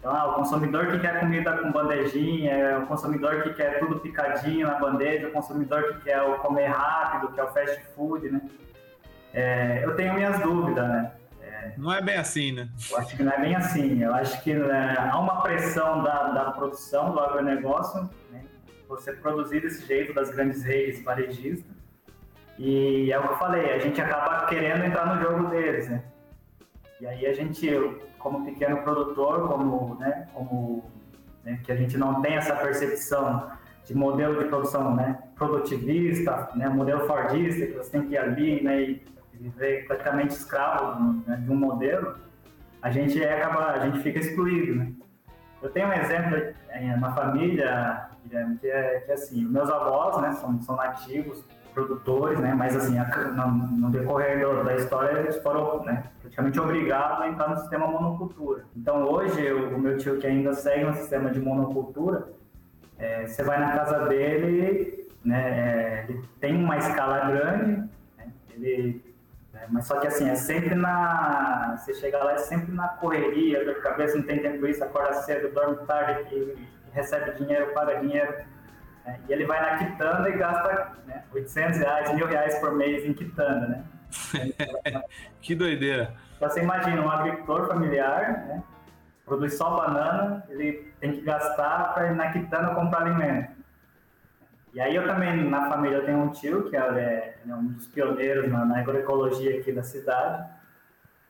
[0.05, 4.01] Então, ah, o consumidor que quer comida com bandejinha, é o consumidor que quer tudo
[4.01, 8.31] picadinho na bandeja, o consumidor que quer o comer rápido, que é o fast food,
[8.31, 8.43] né?
[9.33, 11.13] É, eu tenho minhas dúvidas, né?
[11.41, 12.69] É, não é bem assim, né?
[12.91, 14.03] Eu acho que não é bem assim.
[14.03, 18.11] Eu acho que né, há uma pressão da, da produção do agronegócio
[18.87, 21.75] você produzir desse jeito das grandes redes varejistas.
[22.59, 26.03] E é o que eu falei, a gente acaba querendo entrar no jogo deles, né?
[27.01, 27.69] E aí a gente,
[28.19, 30.85] como pequeno produtor, como, né, como
[31.43, 33.51] né, que a gente não tem essa percepção
[33.85, 38.63] de modelo de produção né, produtivista, né, modelo fordista, que você tem que ir ali
[38.63, 39.05] né, e
[39.35, 42.17] viver praticamente escravo né, de um modelo,
[42.81, 44.93] a gente acaba, a gente fica excluído, né?
[45.63, 46.55] Eu tenho um exemplo
[47.01, 51.43] na família, Guilherme, que é, que é assim, meus avós, né, são, são nativos,
[51.75, 52.97] produtores, né, mas assim,
[53.77, 58.65] no, decorrer da história eles foram né, praticamente obrigados a entrar no sistema monocultura.
[58.77, 62.29] Então hoje o, meu tio que ainda segue no sistema de monocultura,
[62.99, 67.83] é, você vai na casa dele, né, é, ele tem uma escala grande,
[68.17, 69.15] né, ele
[69.55, 69.67] né?
[69.71, 71.77] Mas só que assim, é sempre na.
[71.79, 75.55] Você chega lá, é sempre na correria, a cabeça não tem tempo isso, acorda cedo,
[75.55, 76.57] dorme tarde,
[76.93, 78.35] recebe dinheiro, paga dinheiro.
[79.05, 79.21] Né?
[79.29, 83.13] E ele vai na quitanda e gasta né, 800 reais, mil reais por mês em
[83.13, 83.85] quitanda, né?
[85.41, 86.15] que doideira.
[86.37, 88.63] Então você imagina um agricultor familiar, né?
[89.25, 93.55] Produz só banana, ele tem que gastar para ir na quitanda comprar alimento.
[94.75, 97.87] E aí eu também, na família, eu tenho um tio, que é, é um dos
[97.87, 100.47] pioneiros na, na, agroecologia aqui da cidade.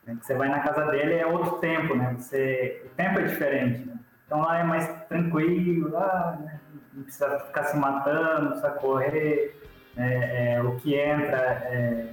[0.05, 0.17] Né?
[0.19, 2.15] Que você vai na casa dele é outro tempo, né?
[2.17, 3.93] Você, o tempo é diferente, né?
[4.25, 6.59] Então lá é mais tranquilo, lá, né?
[6.95, 9.61] Não precisa ficar se matando, não precisa correr.
[9.97, 12.09] É, é, o que entra é,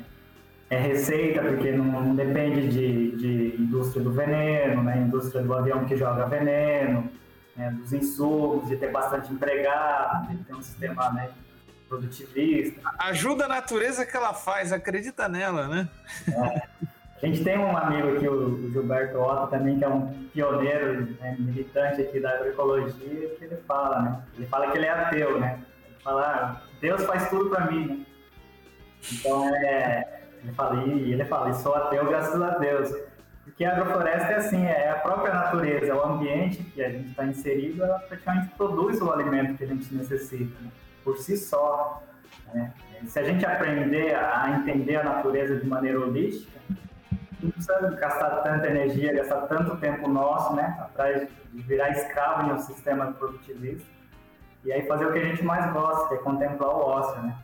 [0.70, 4.98] é receita, porque não, não depende de, de, indústria do veneno, né?
[4.98, 7.10] indústria do avião que joga veneno
[7.56, 11.30] né, dos insumos, de ter bastante empregado, de ter um sistema né,
[11.88, 12.80] produtivista.
[12.98, 15.88] Ajuda a natureza que ela faz, acredita nela, né?
[16.28, 16.86] É.
[17.22, 21.36] A gente tem um amigo aqui, o Gilberto Otto, também, que é um pioneiro, né,
[21.38, 24.22] militante aqui da agroecologia, que ele fala, né?
[24.36, 25.60] Ele fala que ele é ateu, né?
[25.86, 28.06] Ele fala, ah, Deus faz tudo para mim, né?
[29.12, 32.92] Então, é, ele fala, e ele fala, sou ateu graças a Deus.
[33.44, 37.10] Porque a agrofloresta é assim, é a própria natureza, é o ambiente que a gente
[37.10, 40.70] está inserido, ela praticamente produz o alimento que a gente necessita, né?
[41.04, 42.02] por si só.
[42.52, 42.72] Né?
[43.06, 46.60] Se a gente aprender a entender a natureza de maneira holística,
[47.46, 52.52] não precisa gastar tanta energia, gastar tanto tempo nosso, né, atrás de virar escravo em
[52.52, 53.86] um sistema produtivista,
[54.64, 57.36] e aí fazer o que a gente mais gosta, que é contemplar o ócio, né?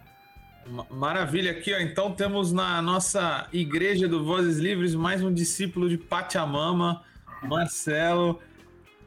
[0.91, 5.97] Maravilha, aqui ó, então temos na nossa igreja do Vozes Livres mais um discípulo de
[5.97, 7.03] Pachamama,
[7.43, 8.41] Marcelo,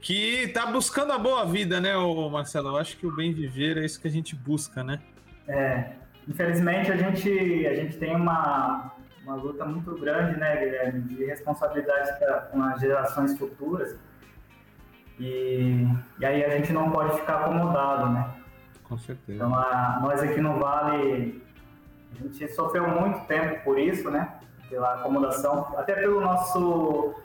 [0.02, 1.94] que está buscando a boa vida, né,
[2.32, 2.70] Marcelo?
[2.70, 5.00] Eu acho que o bem viver é isso que a gente busca, né?
[5.48, 5.92] É,
[6.28, 8.92] infelizmente a gente, a gente tem uma,
[9.32, 12.12] uma luta muito grande, né, Guilherme, de responsabilidade
[12.52, 13.98] com as gerações futuras.
[15.20, 15.88] E,
[16.20, 18.34] e aí a gente não pode ficar acomodado, né?
[18.84, 19.36] Com certeza.
[19.36, 21.42] Então, a, nós aqui no Vale,
[22.14, 24.34] a gente sofreu muito tempo por isso, né?
[24.70, 27.16] Pela acomodação, até pelo nosso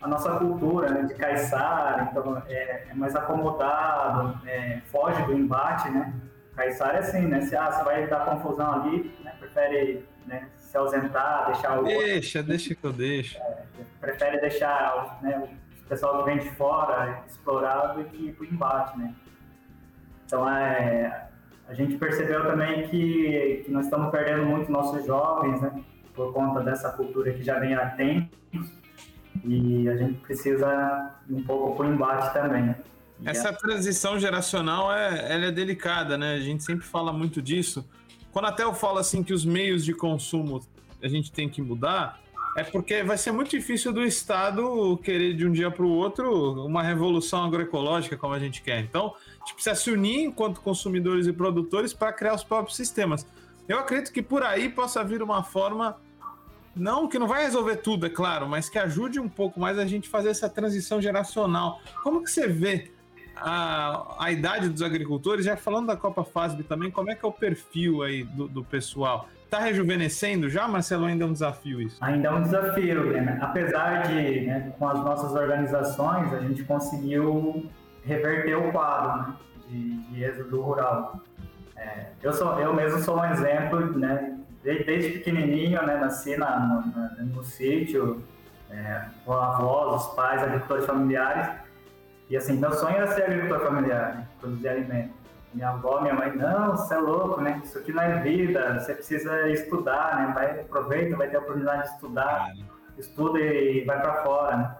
[0.00, 5.88] a nossa cultura né, de caiçara, então é, é mais acomodado, é, foge do embate,
[5.90, 6.12] né?
[6.56, 7.40] Caiçara é assim, né?
[7.42, 9.32] Se ah, você vai dar confusão ali, né?
[9.38, 11.84] prefere né, se ausentar, deixar o.
[11.84, 13.36] Deixa, deixa que eu deixo.
[13.36, 13.62] É,
[14.00, 15.46] prefere deixar né,
[15.84, 19.14] o pessoal que vem de fora explorar do que ir pro embate, né?
[20.24, 21.28] Então, é,
[21.68, 25.84] a gente percebeu também que, que nós estamos perdendo muito nossos jovens, né?
[26.14, 28.72] Por conta dessa cultura que já vem há tempos
[29.44, 32.74] e a gente precisa ir um pouco para o embate também.
[33.24, 36.34] Essa transição geracional é, ela é delicada, né?
[36.34, 37.86] A gente sempre fala muito disso.
[38.32, 40.60] Quando até eu falo assim que os meios de consumo
[41.02, 42.20] a gente tem que mudar,
[42.56, 46.64] é porque vai ser muito difícil do Estado querer de um dia para o outro
[46.66, 48.80] uma revolução agroecológica como a gente quer.
[48.80, 53.26] Então, a gente precisa se unir enquanto consumidores e produtores para criar os próprios sistemas.
[53.68, 55.96] Eu acredito que por aí possa vir uma forma
[56.74, 59.86] não, que não vai resolver tudo, é claro, mas que ajude um pouco mais a
[59.86, 61.80] gente fazer essa transição geracional.
[62.02, 62.90] Como que você vê
[63.36, 65.44] a, a idade dos agricultores?
[65.44, 68.64] Já falando da Copa FASB também, como é que é o perfil aí do, do
[68.64, 69.28] pessoal?
[69.44, 71.04] Está rejuvenescendo já, Marcelo?
[71.04, 72.02] Ainda é um desafio isso?
[72.02, 73.38] Ainda é um desafio, né?
[73.40, 77.70] apesar de, né, com as nossas organizações, a gente conseguiu
[78.02, 79.36] reverter o quadro né,
[79.68, 81.20] de, de êxodo rural.
[81.76, 87.26] É, eu, sou, eu mesmo sou um exemplo né, desde pequenininho, né, nasci na, no,
[87.26, 88.22] no sítio,
[88.70, 91.61] é, com avós, os pais, agricultores familiares.
[92.32, 95.12] E assim, meu sonho era ser agricultor familiar, né, produzir alimento.
[95.52, 97.60] Minha avó, minha mãe, não, você é louco, né?
[97.62, 100.32] Isso aqui não é vida, você precisa estudar, né?
[100.34, 102.54] Vai, aproveita, vai ter a oportunidade de estudar,
[102.96, 104.76] estuda e vai para fora, né?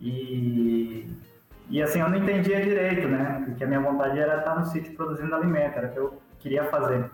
[0.00, 1.12] E,
[1.68, 3.42] e assim, eu não entendia direito, né?
[3.46, 6.66] Porque a minha vontade era estar no sítio produzindo alimento, era o que eu queria
[6.66, 7.10] fazer.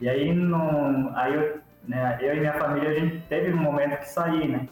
[0.00, 3.98] E aí, no, aí eu, né, eu e minha família, a gente teve um momento
[3.98, 4.68] que sair, né?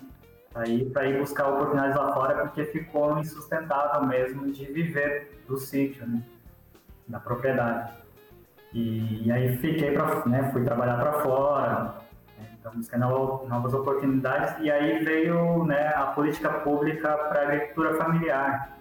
[0.55, 6.07] Aí para ir buscar oportunidades lá fora, porque ficou insustentável mesmo de viver do sítio,
[6.07, 6.23] né?
[7.07, 7.93] Da propriedade.
[8.73, 10.51] E, e aí fiquei para, né?
[10.53, 11.95] Fui trabalhar para fora,
[12.39, 14.55] né, então buscando novas oportunidades.
[14.61, 15.89] E aí veio, né?
[15.95, 18.79] A política pública para agricultura familiar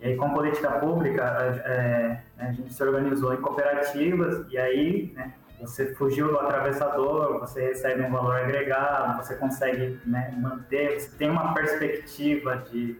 [0.00, 1.22] e aí, com política pública,
[1.64, 7.68] é, a gente se organizou em cooperativas e aí né, você fugiu do atravessador, você
[7.68, 12.96] recebe um valor agregado, você consegue né, manter, você tem uma perspectiva de,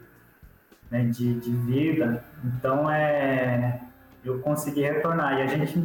[0.91, 2.25] né, de, de, vida.
[2.45, 3.81] Então, é,
[4.25, 5.39] eu consegui retornar.
[5.39, 5.79] E a gente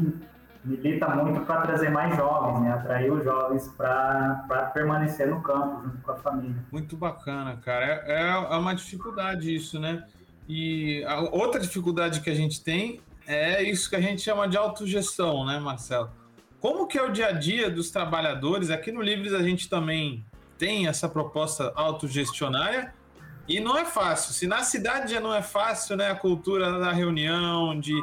[0.66, 5.98] milita muito para trazer mais jovens, né, atrair os jovens para permanecer no campo junto
[6.02, 6.56] com a família.
[6.72, 7.86] Muito bacana, cara.
[7.86, 10.04] É, é, é uma dificuldade isso, né?
[10.48, 15.46] E outra dificuldade que a gente tem é isso que a gente chama de autogestão,
[15.46, 16.23] né, Marcelo?
[16.64, 18.70] Como que é o dia a dia dos trabalhadores?
[18.70, 20.26] Aqui no Livres a gente também
[20.58, 22.94] tem essa proposta autogestionária
[23.50, 24.34] e não é fácil.
[24.34, 27.94] Se na cidade já não é fácil, né, a cultura da reunião, de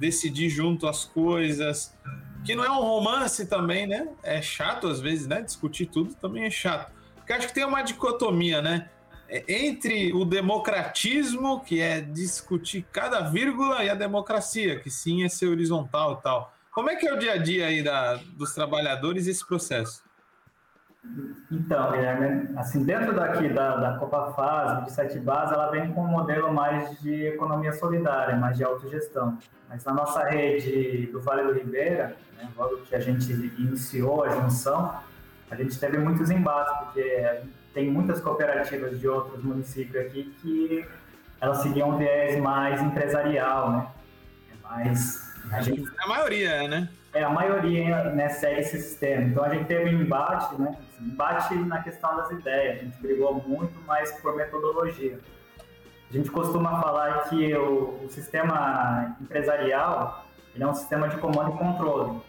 [0.00, 1.96] decidir junto as coisas,
[2.44, 4.08] que não é um romance também, né?
[4.24, 5.40] É chato às vezes, né?
[5.40, 6.92] Discutir tudo também é chato.
[7.14, 8.90] Porque acho que tem uma dicotomia, né?
[9.28, 15.28] É, entre o democratismo, que é discutir cada vírgula, e a democracia, que sim é
[15.28, 16.57] ser horizontal e tal.
[16.78, 20.00] Como é que é o dia a dia aí da, dos trabalhadores esse processo?
[21.50, 26.02] Então, Guilherme, assim, dentro daqui da, da Copa Fase, de Sete Bases, ela vem com
[26.02, 29.36] um modelo mais de economia solidária, mais de autogestão.
[29.68, 34.28] Mas na nossa rede do Vale do Ribeira, né, logo que a gente iniciou a
[34.28, 35.00] junção,
[35.50, 37.40] a gente teve muitos embates, porque
[37.74, 40.86] tem muitas cooperativas de outros municípios aqui que
[41.40, 43.86] elas seguiam um viés mais empresarial, né?
[44.52, 46.88] É mais a, gente, a maioria, né?
[47.12, 49.24] É, a maioria né, segue esse sistema.
[49.24, 50.76] Então a gente teve um embate, né?
[51.00, 52.80] Embate na questão das ideias.
[52.80, 55.18] A gente brigou muito, mas por metodologia.
[56.10, 60.24] A gente costuma falar que o, o sistema empresarial
[60.54, 62.20] ele é um sistema de comando e controle.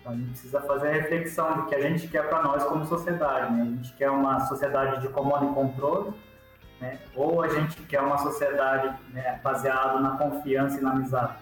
[0.00, 2.84] Então a gente precisa fazer a reflexão do que a gente quer para nós como
[2.84, 3.52] sociedade.
[3.52, 3.62] Né?
[3.62, 6.12] A gente quer uma sociedade de comando e controle,
[6.80, 6.98] né?
[7.16, 11.34] ou a gente quer uma sociedade né, baseada na confiança e na amizade.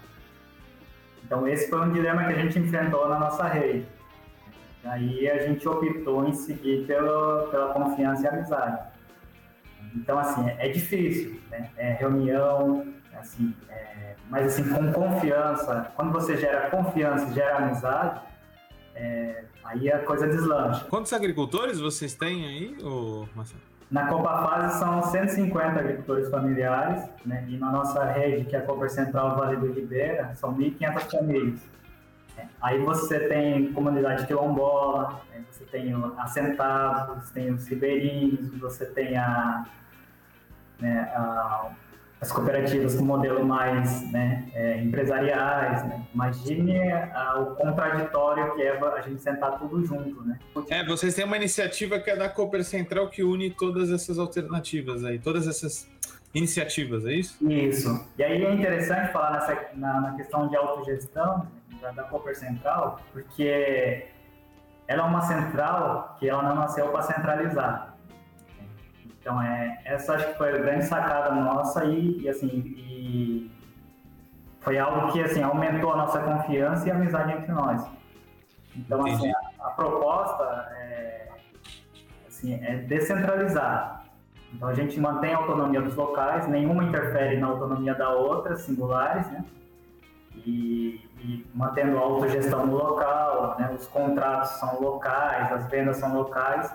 [1.24, 3.86] Então esse foi um dilema que a gente enfrentou na nossa rede.
[4.84, 8.82] Aí a gente optou em seguir pela, pela confiança e amizade.
[9.94, 11.70] Então assim é, difícil, né?
[11.76, 12.86] É reunião,
[13.18, 15.92] assim, é, mas assim com confiança.
[15.94, 18.20] Quando você gera confiança, e gera amizade
[18.94, 20.84] é, aí a coisa deslancha.
[20.86, 22.76] Quantos agricultores vocês têm aí,
[23.34, 23.71] Marcelo?
[23.92, 27.44] Na Copa Fase são 150 agricultores familiares, né?
[27.46, 31.60] e na nossa rede, que é a Copa Central Vale do Ribeira, são 1.500 famílias.
[32.62, 35.44] Aí você tem comunidade quilombola, né?
[35.50, 39.66] você tem assentados, você tem os ribeirinhos, você tem a,
[40.80, 41.70] né, a
[42.22, 45.84] as cooperativas com modelo mais né, é, empresariais.
[45.88, 46.06] Né?
[46.14, 50.22] Imagine a, o contraditório que é a gente sentar tudo junto.
[50.22, 50.38] Né?
[50.70, 55.04] É, vocês têm uma iniciativa que é da Cooper Central que une todas essas alternativas
[55.04, 55.90] aí, todas essas
[56.32, 57.36] iniciativas, é isso?
[57.44, 58.06] Isso.
[58.16, 61.48] E aí é interessante falar nessa, na, na questão de autogestão
[61.80, 64.06] da, da Cooper Central, porque
[64.86, 67.91] ela é uma central que ela não nasceu para centralizar
[69.22, 73.50] então, é, essa acho que foi a grande sacada nossa e, e assim, e
[74.60, 77.86] foi algo que assim, aumentou a nossa confiança e a amizade entre nós.
[78.76, 80.42] Então, assim, a, a, proposta
[80.76, 81.28] é,
[82.26, 84.04] assim, é descentralizar.
[84.52, 89.30] Então, a gente mantém a autonomia dos locais, nenhuma interfere na autonomia da outra, singulares,
[89.30, 89.44] né?
[90.34, 93.70] E, e mantendo a autogestão no local, né?
[93.72, 96.72] os contratos são locais, as vendas são locais,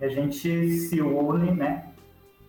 [0.00, 1.86] e a gente se une, né,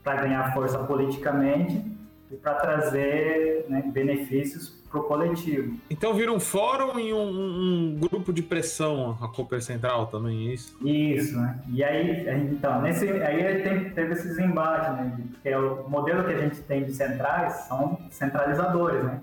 [0.04, 1.84] para ganhar força politicamente
[2.32, 5.78] e para trazer né, benefícios para o coletivo.
[5.90, 10.54] Então vira um fórum e um, um, grupo de pressão a Cooper Central também, é
[10.54, 10.78] isso?
[10.86, 11.60] Isso, né?
[11.70, 15.18] E aí, então, nesse, aí tem, teve esses embates, né?
[15.34, 19.20] Porque o modelo que a gente tem de centrais são centralizadores, né?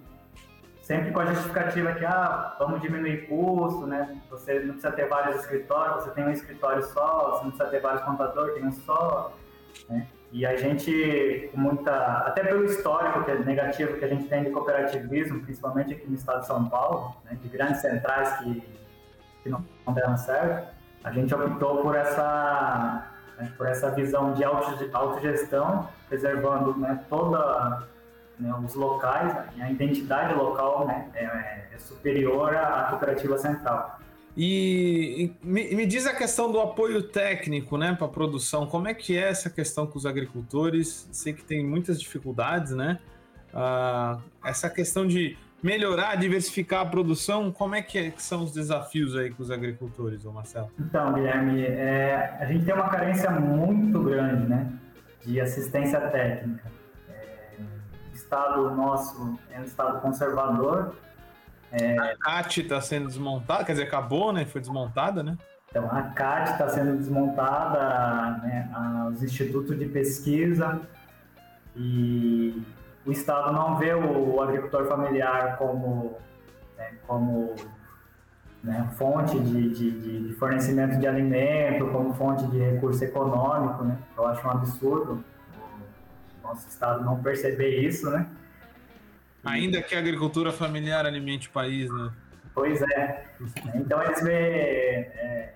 [0.85, 4.21] Sempre com a justificativa que, ah, vamos diminuir custo, né?
[4.29, 7.81] Você não precisa ter vários escritórios, você tem um escritório só, você não precisa ter
[7.81, 9.33] vários contadores, tem um só,
[9.89, 10.07] né?
[10.31, 14.45] E a gente, com muita, até pelo histórico que é negativo que a gente tem
[14.45, 18.63] de cooperativismo, principalmente aqui no estado de São Paulo, né, de grandes centrais que,
[19.43, 19.65] que não,
[19.95, 20.69] deram certo,
[21.03, 27.89] a gente optou por essa, né, por essa visão de autogestão, preservando né, toda
[28.39, 34.01] né, os locais, a identidade local né, é, é superior à cooperativa central.
[34.37, 38.67] E, me, me, diz a questão do apoio técnico, né, para a produção.
[38.67, 41.09] Como é que é essa questão com os agricultores?
[41.13, 42.99] Sei que tem muitas dificuldades, né?
[43.53, 48.53] Ah, essa questão de melhorar, diversificar a produção, como é que, é, que são os
[48.53, 50.69] desafios aí com os agricultores, ô Marcelo?
[50.79, 54.71] Então, Guilherme, é, a gente tem uma carência muito grande, né,
[55.25, 56.74] de assistência técnica.
[58.25, 60.95] Estado nosso é um estado conservador,
[61.75, 61.99] é...
[61.99, 64.45] A CAT está sendo desmontada, quer dizer, acabou, né?
[64.45, 65.37] Foi desmontada, né?
[65.69, 68.71] Então, a CAT está sendo desmontada, né?
[69.11, 70.81] os institutos de pesquisa
[71.75, 72.63] e
[73.05, 76.17] o Estado não vê o, agricultor familiar como,
[76.79, 77.57] né, como
[78.63, 83.99] né, fonte de, de, de, fornecimento de alimento, como fonte de recurso econômico, né?
[84.17, 85.25] Eu acho um absurdo
[86.45, 88.27] nosso Estado não perceber isso, né?
[89.45, 92.11] Ainda que a agricultura familiar alimente o país, né?
[92.55, 93.25] Pois é.
[93.75, 94.33] Então eles vê.
[94.33, 95.55] É,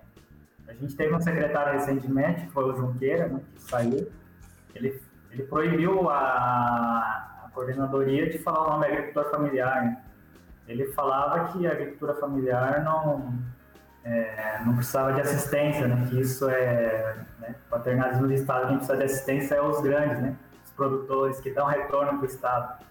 [0.67, 4.11] a gente teve um secretário recentemente, que foi o Junqueira, né, que saiu.
[4.75, 9.85] Ele, ele proibiu a, a coordenadoria de falar o nome agricultor familiar.
[9.85, 10.03] Né?
[10.67, 13.33] Ele falava que a agricultura familiar não,
[14.05, 16.07] é, não precisava de assistência, né?
[16.11, 20.37] Que isso é né, paternalismo do Estado, quem precisa de assistência é os grandes, né?
[20.79, 22.85] Produtores que dão retorno para o Estado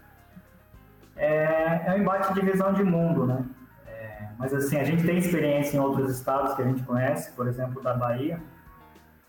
[1.17, 3.43] é, é um embate de visão de mundo, né?
[3.87, 7.47] É, mas assim, a gente tem experiência em outros estados que a gente conhece, por
[7.47, 8.39] exemplo, da Bahia,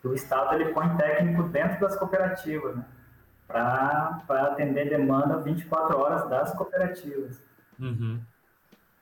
[0.00, 2.84] que o estado ele põe técnico dentro das cooperativas, né?
[3.46, 7.40] Para atender demanda 24 horas das cooperativas.
[7.78, 8.20] Uhum.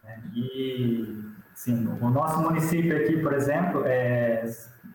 [0.05, 4.45] É, e, sim, o nosso município aqui, por exemplo, é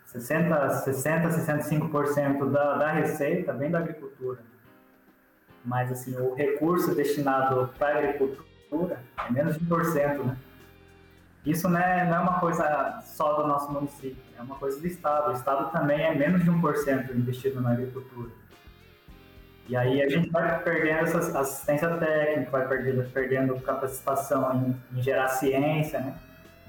[0.05, 4.50] 60, 60 65% da, da receita vem da agricultura
[5.63, 10.37] mas assim, o recurso destinado para a agricultura é menos de 1%, né?
[11.45, 14.85] Isso não é, não é uma coisa só do nosso município, é uma coisa do
[14.85, 15.31] Estado.
[15.31, 18.29] O Estado também é menos de 1% investido na agricultura.
[19.67, 25.01] E aí a gente vai perdendo essa assistência técnica, vai perdendo, perdendo capacitação em, em
[25.01, 26.15] gerar ciência, né?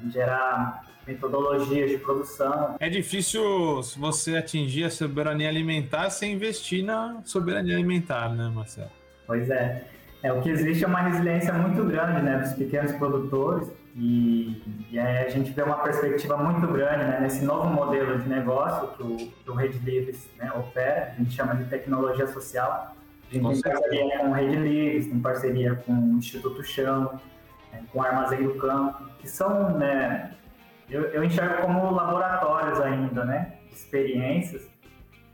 [0.03, 2.77] em gerar metodologias de produção.
[2.79, 3.43] É difícil
[3.97, 8.91] você atingir a soberania alimentar sem investir na soberania alimentar, né, Marcelo?
[9.27, 9.85] Pois é.
[10.23, 14.99] É, o que existe é uma resiliência muito grande né, dos pequenos produtores e, e
[14.99, 19.17] a gente vê uma perspectiva muito grande né, nesse novo modelo de negócio que o,
[19.17, 22.97] que o Rede Livres né, opera, a gente chama de tecnologia social.
[23.31, 27.21] A gente tem parceria com o Rede Livres, tem parceria com o Instituto Chão,
[27.73, 30.31] né, com o Armazém do Campo, que são né,
[30.93, 33.55] eu, eu enxergo como laboratórios ainda, né?
[33.71, 34.71] Experiências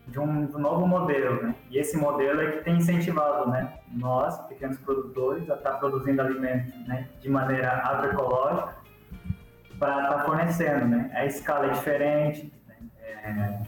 [0.07, 1.55] de um, novo modelo, né?
[1.71, 3.75] E esse modelo é que tem incentivado, né?
[3.93, 7.09] Nós, pequenos produtores, a estar tá produzindo alimentos, né?
[7.21, 8.75] De maneira agroecológica
[9.79, 11.11] para estar tá fornecendo, né?
[11.13, 12.77] A escala é diferente, né?
[13.01, 13.59] é,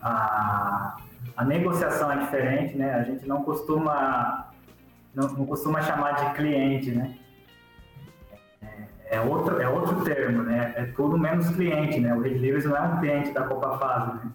[0.00, 0.96] a,
[1.36, 2.94] a negociação é diferente, né?
[2.94, 4.50] A gente não costuma
[5.14, 7.16] não, não costuma chamar de cliente, né?
[9.10, 10.72] É, outro, é outro termo, né?
[10.76, 12.14] É tudo menos cliente, né?
[12.14, 14.32] O Red Livres não é um cliente da Copa Fase, né?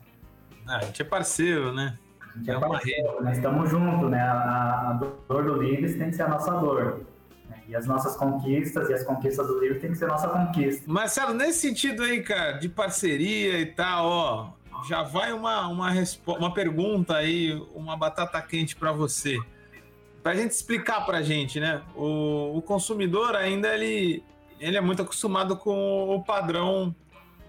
[0.67, 1.97] Ah, a gente é parceiro, né?
[2.19, 4.19] A gente é, é parceiro, nós estamos juntos, né?
[4.19, 4.93] A, a,
[5.30, 7.05] dor do Livres tem que ser a nossa dor.
[7.49, 7.57] Né?
[7.69, 10.84] E as nossas conquistas e as conquistas do livro tem que ser a nossa conquista.
[10.86, 14.49] Marcelo, nesse sentido aí, cara, de parceria e tal, ó,
[14.89, 15.93] já vai uma, uma,
[16.28, 19.39] uma pergunta aí, uma batata quente para você.
[20.21, 21.82] Para a gente explicar para a gente, né?
[21.95, 24.23] O, o consumidor ainda ele,
[24.60, 26.95] ele é muito acostumado com o padrão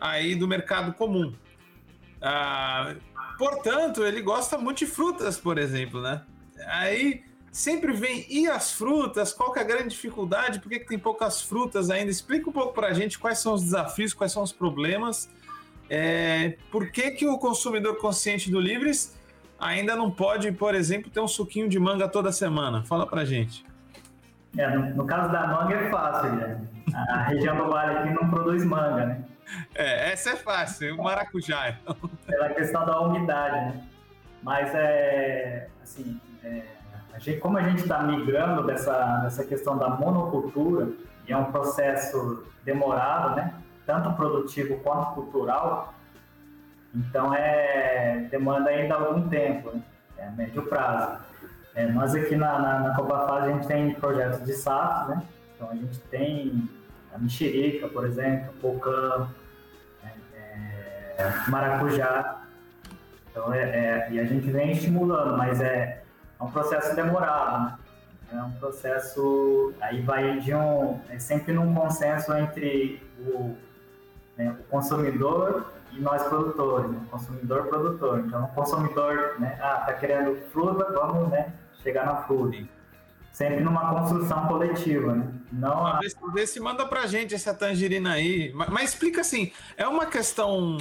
[0.01, 1.35] aí do mercado comum.
[2.21, 2.95] Ah,
[3.39, 6.23] portanto, ele gosta muito de frutas, por exemplo, né?
[6.69, 9.33] Aí sempre vem, e as frutas?
[9.33, 10.61] Qual que é a grande dificuldade?
[10.61, 12.11] Por que, que tem poucas frutas ainda?
[12.11, 15.29] Explica um pouco para a gente quais são os desafios, quais são os problemas
[15.89, 19.17] é, por que, que o consumidor consciente do Livres
[19.59, 22.83] ainda não pode, por exemplo, ter um suquinho de manga toda semana?
[22.85, 23.65] Fala pra gente.
[24.57, 26.61] É, no, no, caso da manga é fácil, né?
[26.95, 29.25] A região do Vale aqui não produz manga, né?
[29.75, 31.77] É, essa é fácil, o maracujá.
[32.27, 33.83] Pela questão da umidade, né?
[34.43, 36.63] Mas é assim, é,
[37.13, 40.89] a gente, como a gente está migrando dessa, dessa questão da monocultura,
[41.27, 43.55] e é um processo demorado, né?
[43.85, 45.95] tanto produtivo quanto cultural,
[46.95, 49.83] então é demanda ainda algum tempo, né?
[50.19, 51.21] é médio prazo.
[51.77, 55.23] É, nós aqui na, na, na a gente tem projetos de SAF, né?
[55.55, 56.69] Então a gente tem
[57.15, 59.29] a mexerica, por exemplo, pocã,
[60.03, 62.43] é, é, maracujá.
[63.31, 66.03] Então é, é, e a gente vem estimulando, mas é,
[66.41, 67.79] é um processo demorado, né?
[68.33, 73.55] É um processo aí vai de um é sempre num consenso entre o
[74.37, 78.21] né, o consumidor e nós produtores, né, consumidor produtor.
[78.21, 81.53] Então, o consumidor, né, ah, tá querendo fruta, vamos, né,
[81.87, 82.59] chegar na fruta.
[83.33, 85.29] Sempre numa construção coletiva, né?
[85.53, 86.01] Não a...
[86.33, 88.51] vê, se manda pra gente essa tangerina aí.
[88.55, 90.79] Mas, mas, explica assim, é uma questão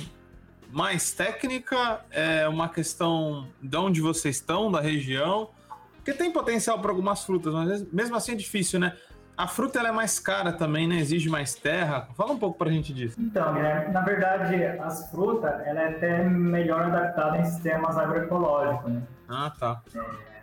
[0.72, 5.50] mais técnica, é uma questão de onde vocês estão, da região,
[5.96, 8.96] porque tem potencial para algumas frutas, mas mesmo assim é difícil, né?
[9.38, 10.96] A fruta ela é mais cara também, né?
[10.96, 12.08] Exige mais terra.
[12.16, 13.18] Fala um pouco pra gente disso.
[13.20, 19.02] Então, Guilherme, na verdade, as frutas ela é até melhor adaptada em sistemas agroecológicos, né?
[19.28, 19.82] Ah, tá.
[19.94, 20.35] É,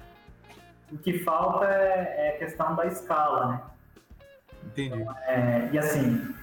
[0.92, 3.60] o que falta é, é, a questão da escala, né?
[4.66, 5.00] Entendi.
[5.00, 6.34] Então, é, e assim,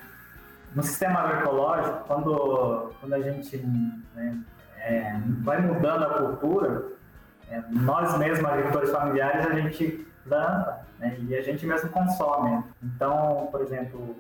[0.76, 3.58] no sistema agroecológico, quando, quando a gente
[4.16, 4.40] né,
[4.80, 6.88] é, vai mudando a cultura,
[7.50, 12.64] é, nós mesmos, agricultores familiares, a gente planta né, e a gente mesmo consome.
[12.84, 14.16] Então, por exemplo,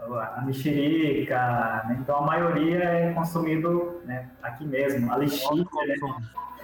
[0.00, 5.64] a mexerica, né, então a maioria é consumido né, aqui mesmo, a lixia,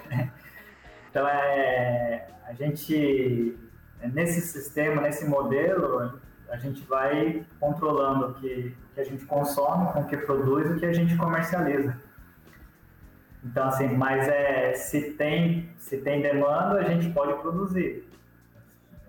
[0.08, 0.30] né?
[1.10, 3.58] Então, é, a gente,
[4.12, 10.00] nesse sistema, nesse modelo, a gente vai controlando o que, que a gente consome, com
[10.00, 12.00] o que produz e o que a gente comercializa.
[13.42, 18.08] Então, assim, mas é, se, tem, se tem demanda, a gente pode produzir.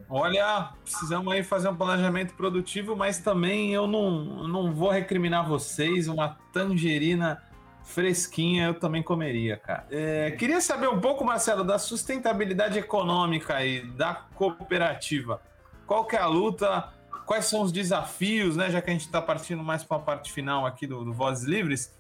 [0.10, 6.08] Olha, precisamos aí fazer um planejamento produtivo, mas também eu não, não vou recriminar vocês.
[6.08, 7.42] Uma tangerina
[7.84, 9.86] fresquinha eu também comeria, cara.
[9.92, 15.42] É, queria saber um pouco, Marcelo, da sustentabilidade econômica aí da cooperativa.
[15.86, 16.90] Qual que é a luta?
[17.26, 18.70] Quais são os desafios, né?
[18.70, 21.46] Já que a gente está partindo mais para a parte final aqui do, do Vozes
[21.46, 21.94] Livres.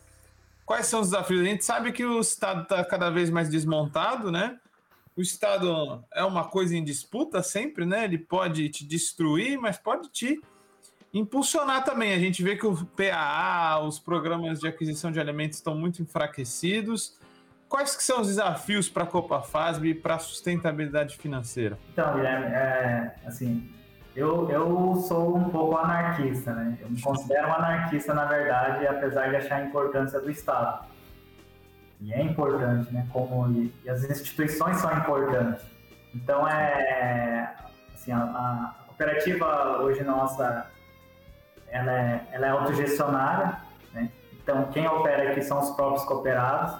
[0.65, 1.41] Quais são os desafios?
[1.41, 4.57] A gente sabe que o Estado está cada vez mais desmontado, né?
[5.15, 8.05] o Estado é uma coisa em disputa sempre, né?
[8.05, 10.41] Ele pode te destruir, mas pode te
[11.13, 12.13] impulsionar também.
[12.13, 17.17] A gente vê que o PAA, os programas de aquisição de alimentos estão muito enfraquecidos.
[17.67, 21.77] Quais que são os desafios para a Copa FASB e para a sustentabilidade financeira?
[21.93, 23.69] Então, Guilherme, é, assim,
[24.15, 26.77] eu, eu sou um pouco anarquista, né?
[26.81, 30.91] Eu me considero um anarquista, na verdade, apesar de achar a importância do Estado
[32.01, 33.07] e é importante, né?
[33.13, 35.63] Como e, e as instituições são importantes.
[36.13, 37.55] Então é
[37.93, 40.65] assim a, a, cooperativa hoje nossa
[41.71, 43.57] ela é, ela é autogestionária,
[43.93, 44.11] né?
[44.33, 46.75] Então quem opera aqui são os próprios cooperados.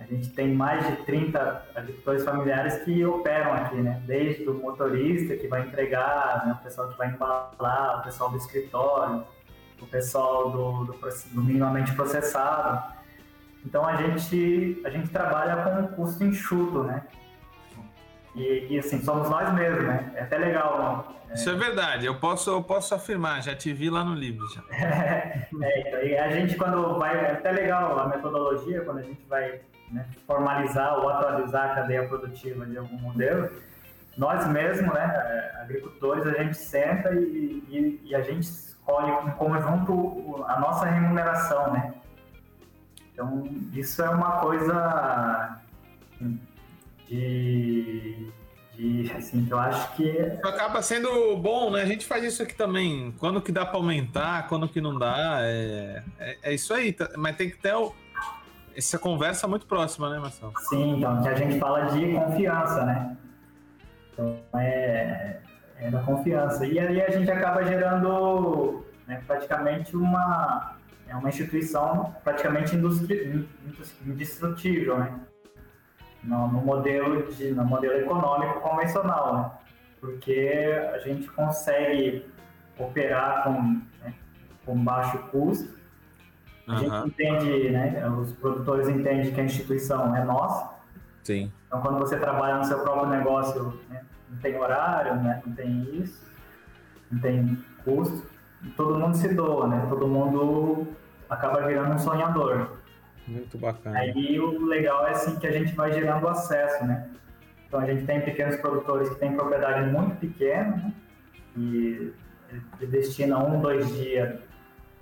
[0.00, 4.02] A gente tem mais de 30 agricultores familiares que operam aqui, né?
[4.06, 6.56] Desde o motorista que vai entregar, né?
[6.58, 9.24] o pessoal que vai embalar, o pessoal do escritório,
[9.80, 12.96] o pessoal do, do, do minimamente processado.
[13.66, 17.02] Então a gente, a gente trabalha com um custo enxuto, né?
[18.38, 20.12] E, e, assim, somos nós mesmos, né?
[20.14, 21.14] É até legal.
[21.28, 21.34] É...
[21.34, 24.46] Isso é verdade, eu posso, eu posso afirmar, já te vi lá no livro.
[24.48, 24.62] Já.
[24.70, 29.20] é, então, e a gente quando vai, é até legal a metodologia, quando a gente
[29.28, 29.60] vai
[29.90, 33.50] né, formalizar ou atualizar a cadeia produtiva de algum modelo,
[34.16, 40.44] nós mesmos, né, agricultores, a gente senta e, e, e a gente escolhe em conjunto
[40.48, 41.94] a nossa remuneração, né?
[43.12, 45.60] Então, isso é uma coisa
[47.08, 48.30] de,
[48.76, 50.02] de assim, que eu acho que...
[50.02, 51.82] Isso acaba sendo bom, né?
[51.82, 53.14] A gente faz isso aqui também.
[53.18, 56.94] Quando que dá para aumentar, quando que não dá, é, é, é, isso aí.
[57.16, 57.94] Mas tem que ter o,
[58.76, 60.52] essa conversa muito próxima, né, Marcelo?
[60.68, 63.16] Sim, então, que a gente fala de confiança, né?
[64.12, 65.40] Então, é,
[65.78, 66.66] é da confiança.
[66.66, 70.76] E aí a gente acaba gerando né, praticamente uma,
[71.08, 72.76] é uma instituição praticamente
[74.06, 75.18] indestrutível, né?
[76.28, 79.50] No, no, modelo de, no modelo econômico convencional, né?
[79.98, 82.26] Porque a gente consegue
[82.78, 84.14] operar com, né,
[84.66, 85.78] com baixo custo.
[86.66, 86.78] A uhum.
[86.78, 88.08] gente entende, né?
[88.10, 90.74] Os produtores entendem que a instituição é nossa.
[91.24, 91.50] Sim.
[91.66, 95.82] Então, quando você trabalha no seu próprio negócio, né, não tem horário, né, não tem
[95.94, 96.22] isso,
[97.10, 98.26] não tem custo,
[98.76, 99.86] todo mundo se doa, né?
[99.88, 100.86] Todo mundo
[101.28, 102.77] acaba virando um sonhador.
[103.28, 103.98] Muito bacana.
[103.98, 107.10] Aí o legal é assim que a gente vai gerando acesso, né?
[107.66, 110.92] Então a gente tem pequenos produtores que têm propriedade muito pequena né?
[111.54, 112.12] e
[112.86, 114.40] destina um, dois dias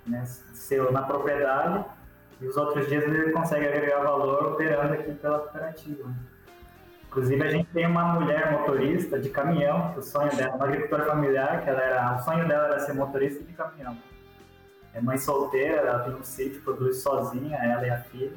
[0.05, 1.85] né, seu na propriedade
[2.41, 6.13] e os outros dias ele consegue agregar valor operando aqui pela cooperativa.
[7.07, 11.05] Inclusive a gente tem uma mulher motorista de caminhão, que o sonho dela, uma agricultora
[11.05, 13.97] familiar, que ela era, o sonho dela era ser motorista de caminhão
[14.93, 18.33] é mãe solteira, ela tem um sítio, produz sozinha, ela e a filha.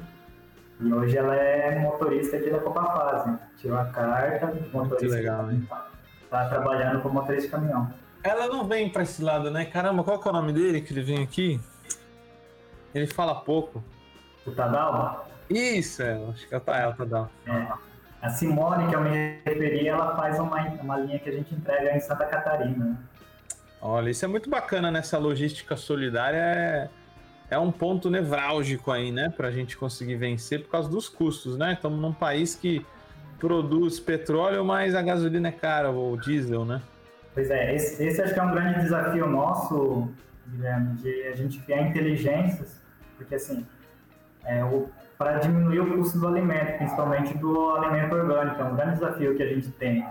[0.79, 3.37] E hoje ela é motorista aqui da Copa Fase.
[3.57, 4.97] Tirou a carta, motorista.
[4.97, 5.67] Que legal, hein?
[6.29, 7.93] Tá trabalhando como motorista de caminhão.
[8.23, 9.65] Ela não vem pra esse lado, né?
[9.65, 11.59] Caramba, qual que é o nome dele que ele vem aqui?
[12.93, 13.83] Ele fala pouco.
[14.45, 15.27] O Tadal?
[15.49, 16.61] Isso, é, acho que é o
[16.93, 17.29] Tadal.
[17.45, 17.67] É.
[18.21, 19.09] A Simone, que eu me
[19.43, 22.99] referi, ela faz uma, uma linha que a gente entrega em Santa Catarina.
[23.81, 23.87] Né?
[23.87, 26.37] Olha, isso é muito bacana nessa logística solidária.
[26.37, 26.89] É,
[27.49, 29.29] é um ponto nevrálgico aí, né?
[29.35, 31.73] Para a gente conseguir vencer por causa dos custos, né?
[31.73, 32.85] Estamos num país que
[33.39, 36.81] produz petróleo, mas a gasolina é cara, ou diesel, né?
[37.33, 40.09] Pois é, esse, esse acho que é um grande desafio nosso,
[40.47, 42.81] Guilherme, de a gente criar inteligências,
[43.17, 43.65] porque assim,
[44.43, 44.61] é,
[45.17, 49.43] para diminuir o custo do alimento, principalmente do alimento orgânico, é um grande desafio que
[49.43, 50.05] a gente tem.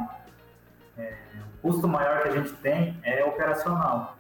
[0.97, 1.15] É,
[1.63, 4.17] custo maior que a gente tem é operacional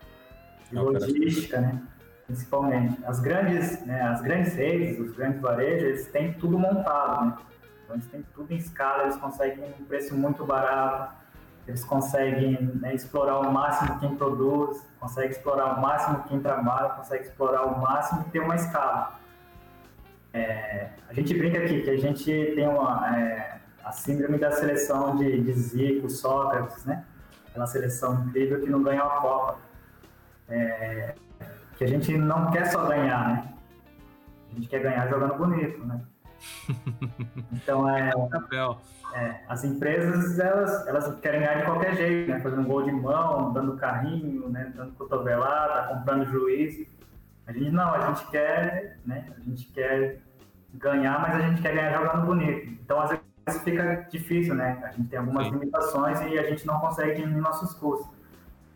[0.72, 1.82] e é logística, né?
[2.26, 2.98] Principalmente.
[3.04, 7.36] As grandes, né, as grandes redes, os grandes varejos, eles têm tudo montado, né?
[7.84, 11.12] Então eles têm tudo em escala, eles conseguem um preço muito barato,
[11.66, 17.26] eles conseguem né, explorar ao máximo quem produz, conseguem explorar ao máximo quem trabalha, conseguem
[17.26, 19.18] explorar ao máximo e ter uma escala.
[20.32, 22.24] É, a gente brinca aqui que a gente
[22.54, 27.04] tem uma, é, a síndrome da seleção de, de Zico, Sócrates, né?
[27.50, 29.58] Aquela seleção incrível que não ganhou a Copa.
[30.48, 31.14] É,
[31.76, 33.54] que a gente não quer só ganhar, né?
[34.50, 36.00] A gente quer ganhar jogando bonito, né?
[37.52, 38.10] Então é,
[39.14, 42.40] é, as empresas elas, elas querem ganhar de qualquer jeito, né?
[42.40, 44.72] Fazendo gol de mão, dando carrinho, né?
[44.74, 46.86] Dando cotovelada, comprando juiz.
[47.46, 49.26] A gente não, a gente quer, né?
[49.36, 50.20] A gente quer
[50.74, 52.70] ganhar, mas a gente quer ganhar jogando bonito.
[52.82, 53.19] Então às
[53.58, 54.78] fica difícil, né?
[54.82, 55.52] A gente tem algumas Sim.
[55.52, 58.08] limitações e a gente não consegue diminuir nossos custos.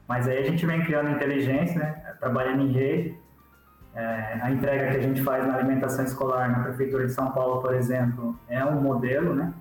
[0.06, 2.14] Mas aí a gente vem criando inteligência, né?
[2.20, 3.16] Trabalhando em rede.
[3.94, 7.62] É, a entrega que a gente faz na alimentação escolar na Prefeitura de São Paulo,
[7.62, 9.54] por exemplo, é um modelo, né?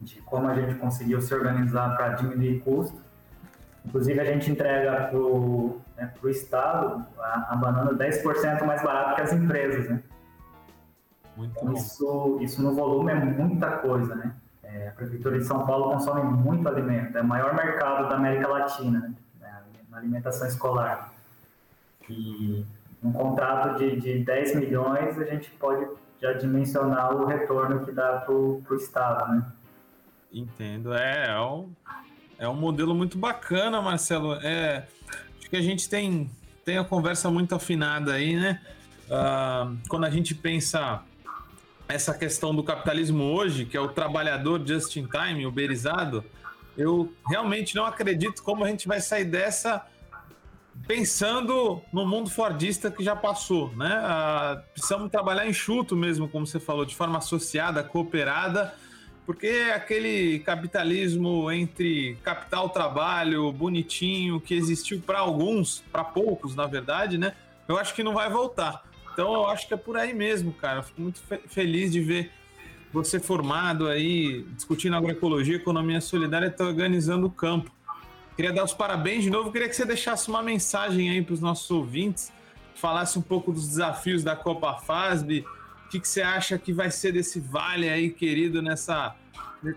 [0.00, 3.00] De como a gente conseguiu se organizar para diminuir custo.
[3.86, 9.22] Inclusive, a gente entrega para o né, Estado a, a banana 10% mais barato que
[9.22, 10.02] as empresas, né?
[11.36, 14.34] Muito então, isso, isso no volume é muita coisa, né?
[14.62, 18.48] É, a Prefeitura de São Paulo consome muito alimento, é o maior mercado da América
[18.48, 19.14] Latina, né?
[19.94, 21.12] na alimentação escolar.
[22.08, 22.64] E
[23.02, 25.86] um contrato de, de 10 milhões, a gente pode
[26.20, 29.46] já dimensionar o retorno que dá para o Estado, né?
[30.32, 31.70] Entendo, é, é um,
[32.38, 34.34] é um modelo muito bacana, Marcelo.
[34.42, 34.86] É,
[35.38, 36.28] acho que a gente tem,
[36.64, 38.60] tem a conversa muito afinada aí, né?
[39.04, 41.02] Uh, quando a gente pensa
[41.94, 46.24] essa questão do capitalismo hoje, que é o trabalhador just in time, uberizado,
[46.76, 49.86] eu realmente não acredito como a gente vai sair dessa
[50.88, 53.92] pensando no mundo fordista que já passou, né?
[54.02, 58.74] Ah, precisamos trabalhar enxuto mesmo, como você falou, de forma associada, cooperada,
[59.24, 67.16] porque aquele capitalismo entre capital trabalho bonitinho que existiu para alguns, para poucos, na verdade,
[67.18, 67.34] né?
[67.68, 68.82] Eu acho que não vai voltar.
[69.14, 70.82] Então eu acho que é por aí mesmo, cara.
[70.82, 72.30] Fico muito fe feliz de ver
[72.92, 77.70] você formado aí, discutindo agroecologia, economia solidária, está organizando o campo.
[78.36, 79.50] Queria dar os parabéns de novo.
[79.50, 82.32] Queria que você deixasse uma mensagem aí para os nossos ouvintes,
[82.74, 85.44] falasse um pouco dos desafios da Copa FASB.
[85.86, 89.14] O que, que você acha que vai ser desse vale aí, querido, nessa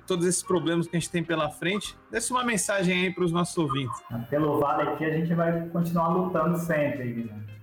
[0.05, 1.97] todos esses problemas que a gente tem pela frente.
[2.11, 3.97] Deixe uma mensagem aí para os nossos ouvintes.
[4.29, 7.23] Pelo Vale aqui, a gente vai continuar lutando sempre.
[7.23, 7.56] Né?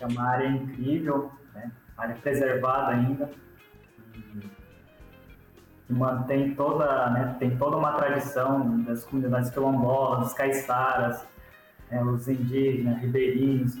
[0.00, 1.70] Que é uma área incrível, né?
[1.98, 3.30] área preservada ainda
[5.90, 11.26] que mantém toda, né, tem toda uma tradição das comunidades quilombolas, os caiçaras,
[11.90, 13.76] né, os indígenas, ribeirinhos,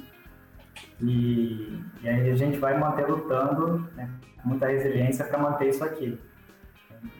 [1.00, 4.10] e, e, aí a gente vai manter lutando né,
[4.42, 6.20] com muita resiliência para manter isso aqui.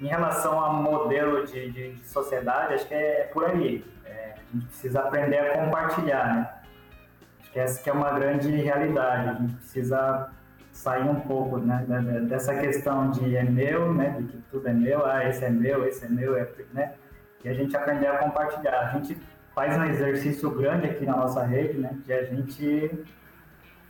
[0.00, 3.84] Em relação ao modelo de, de, de sociedade, acho que é, é por aí.
[4.04, 6.59] É, a gente precisa aprender a compartilhar, né?
[7.52, 9.28] Que essa que é uma grande realidade.
[9.28, 10.30] A gente precisa
[10.72, 11.84] sair um pouco né,
[12.28, 15.86] dessa questão de é meu, né, de que tudo é meu, ah, esse é meu,
[15.86, 16.94] esse é meu, é, né,
[17.44, 18.80] e a gente aprender a compartilhar.
[18.80, 19.20] A gente
[19.54, 23.04] faz um exercício grande aqui na nossa rede, né, de a gente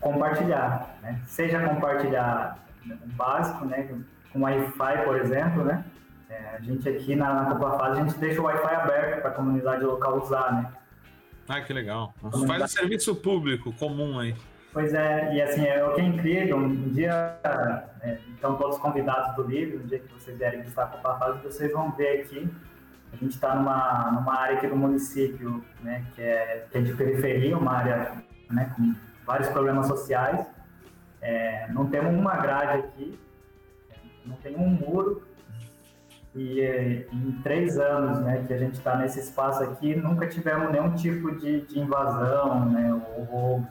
[0.01, 3.89] compartilhar, né, seja compartilhar o básico, né,
[4.33, 5.85] com Wi-Fi, por exemplo, né,
[6.29, 9.31] é, a gente aqui na, na Copa Faz, a gente deixa o Wi-Fi aberto para
[9.31, 10.73] a comunidade local usar, né.
[11.51, 12.15] Ah, que legal.
[12.47, 14.37] Faz um serviço público comum aí.
[14.73, 17.37] Pois é, e assim, é o que é incrível, um dia,
[18.03, 21.43] é, então todos convidados do livro, um dia que vocês vierem visitar a Copa Fase,
[21.43, 22.49] vocês vão ver aqui,
[23.13, 26.95] a gente está numa, numa área aqui do município, né, que é, que é de
[26.95, 28.95] periferia, uma área né, com
[29.27, 30.47] vários problemas sociais,
[31.21, 33.19] é, não temos uma grade aqui,
[34.25, 35.21] não tem um muro,
[36.35, 40.71] e é, em três anos né, que a gente está nesse espaço aqui, nunca tivemos
[40.71, 43.69] nenhum tipo de, de invasão né, ou roubo.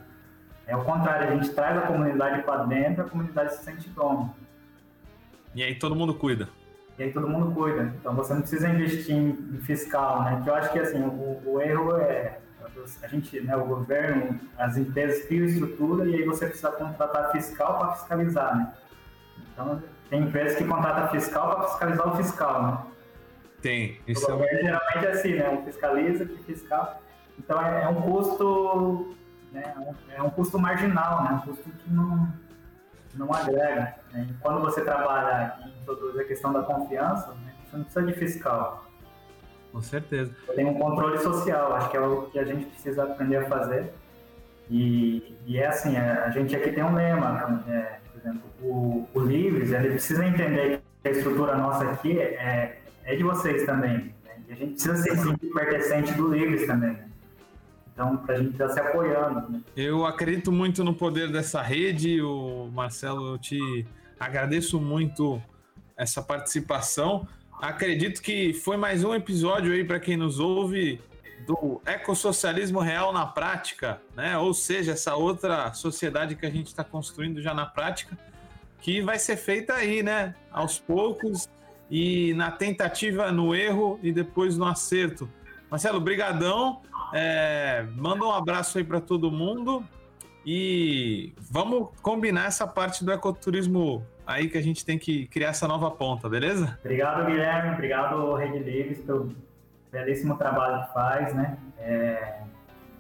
[0.68, 4.34] É o contrário, a gente traz a comunidade para dentro, a comunidade se sente dona.
[5.56, 6.50] E aí todo mundo cuida.
[6.98, 7.94] E aí todo mundo cuida.
[8.00, 10.42] Então você não precisa investir em fiscal, né?
[10.44, 12.40] Que eu acho que assim, o, o erro é
[13.02, 17.78] a gente, né, o governo, as empresas criam estrutura e aí você precisa contratar fiscal
[17.78, 18.74] para fiscalizar, né?
[19.54, 22.78] Então tem empresas que contratam fiscal para fiscalizar o fiscal, né?
[23.62, 24.00] Tem.
[24.08, 24.64] Isso o governo é...
[24.64, 25.50] geralmente é assim, né?
[25.50, 27.02] Um fiscaliza que fiscal.
[27.38, 29.16] Então é, é um custo
[29.52, 29.74] né,
[30.16, 32.28] é um custo marginal, né, um custo que não,
[33.16, 33.96] não agrega.
[34.12, 34.28] Né?
[34.42, 38.86] Quando você trabalha e introduz a questão da confiança, né, você não precisa de fiscal.
[39.72, 40.34] Com certeza.
[40.56, 43.94] Tem um controle social, acho que é o que a gente precisa aprender a fazer.
[44.70, 49.08] E, e é assim, é, a gente aqui tem um lema, é, por exemplo, o,
[49.14, 54.14] o Livres, ele precisa entender que a estrutura nossa aqui é, é de vocês também.
[54.24, 54.36] Né?
[54.48, 56.92] E a gente precisa se sentir pertencente do Livres também.
[56.92, 57.06] Né?
[57.94, 59.50] Então, para a gente estar tá se apoiando.
[59.50, 59.62] Né?
[59.76, 63.86] Eu acredito muito no poder dessa rede, o Marcelo, eu te
[64.20, 65.42] agradeço muito
[65.98, 67.28] essa participação.
[67.62, 71.00] Acredito que foi mais um episódio aí para quem nos ouve
[71.50, 74.38] do ecossocialismo real na prática, né?
[74.38, 78.16] Ou seja, essa outra sociedade que a gente está construindo já na prática,
[78.80, 80.36] que vai ser feita aí, né?
[80.52, 81.50] Aos poucos
[81.90, 85.28] e na tentativa, no erro e depois no acerto.
[85.72, 86.84] Marcelo, brigadão.
[87.12, 89.84] É, manda um abraço aí para todo mundo
[90.46, 95.68] e vamos combinar essa parte do ecoturismo aí que a gente tem que criar essa
[95.68, 96.78] nova ponta, beleza?
[96.86, 97.74] Obrigado, Guilherme.
[97.74, 99.36] Obrigado, Rede Livres, pelo
[99.92, 101.58] belíssimo trabalho que faz, né?
[101.78, 102.42] É,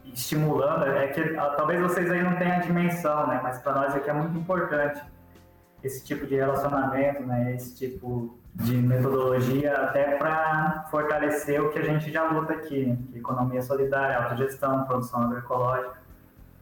[0.05, 3.39] estimulando, é que talvez vocês aí não tenham a dimensão, né?
[3.41, 5.01] Mas para nós aqui é muito importante
[5.83, 7.53] esse tipo de relacionamento, né?
[7.53, 12.97] Esse tipo de metodologia até para fortalecer o que a gente já luta aqui, né?
[13.15, 15.99] economia solidária, autogestão, produção agroecológica.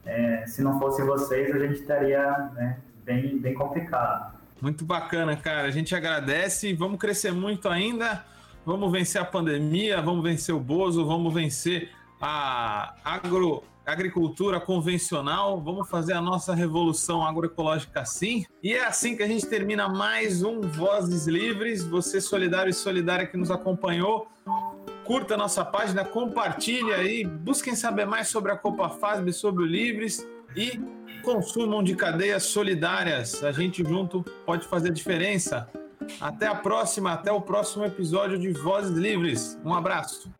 [0.06, 4.38] É, se não fosse vocês, a gente estaria né, bem, bem complicado.
[4.62, 5.68] Muito bacana, cara.
[5.68, 6.74] A gente agradece.
[6.74, 8.24] Vamos crescer muito ainda.
[8.68, 11.90] Vamos vencer a pandemia, vamos vencer o Bozo, vamos vencer
[12.20, 18.46] a agro agricultura convencional, vamos fazer a nossa revolução agroecológica sim.
[18.62, 21.86] E é assim que a gente termina mais um Vozes Livres.
[21.86, 24.28] Você solidário e solidária que nos acompanhou,
[25.06, 29.66] curta a nossa página, compartilhe aí, busquem saber mais sobre a Copa FASB, sobre o
[29.66, 30.78] Livres e
[31.24, 33.42] consumam de cadeias solidárias.
[33.46, 35.70] A gente junto pode fazer diferença.
[36.20, 39.60] Até a próxima, até o próximo episódio de Vozes Livres.
[39.64, 40.32] Um abraço.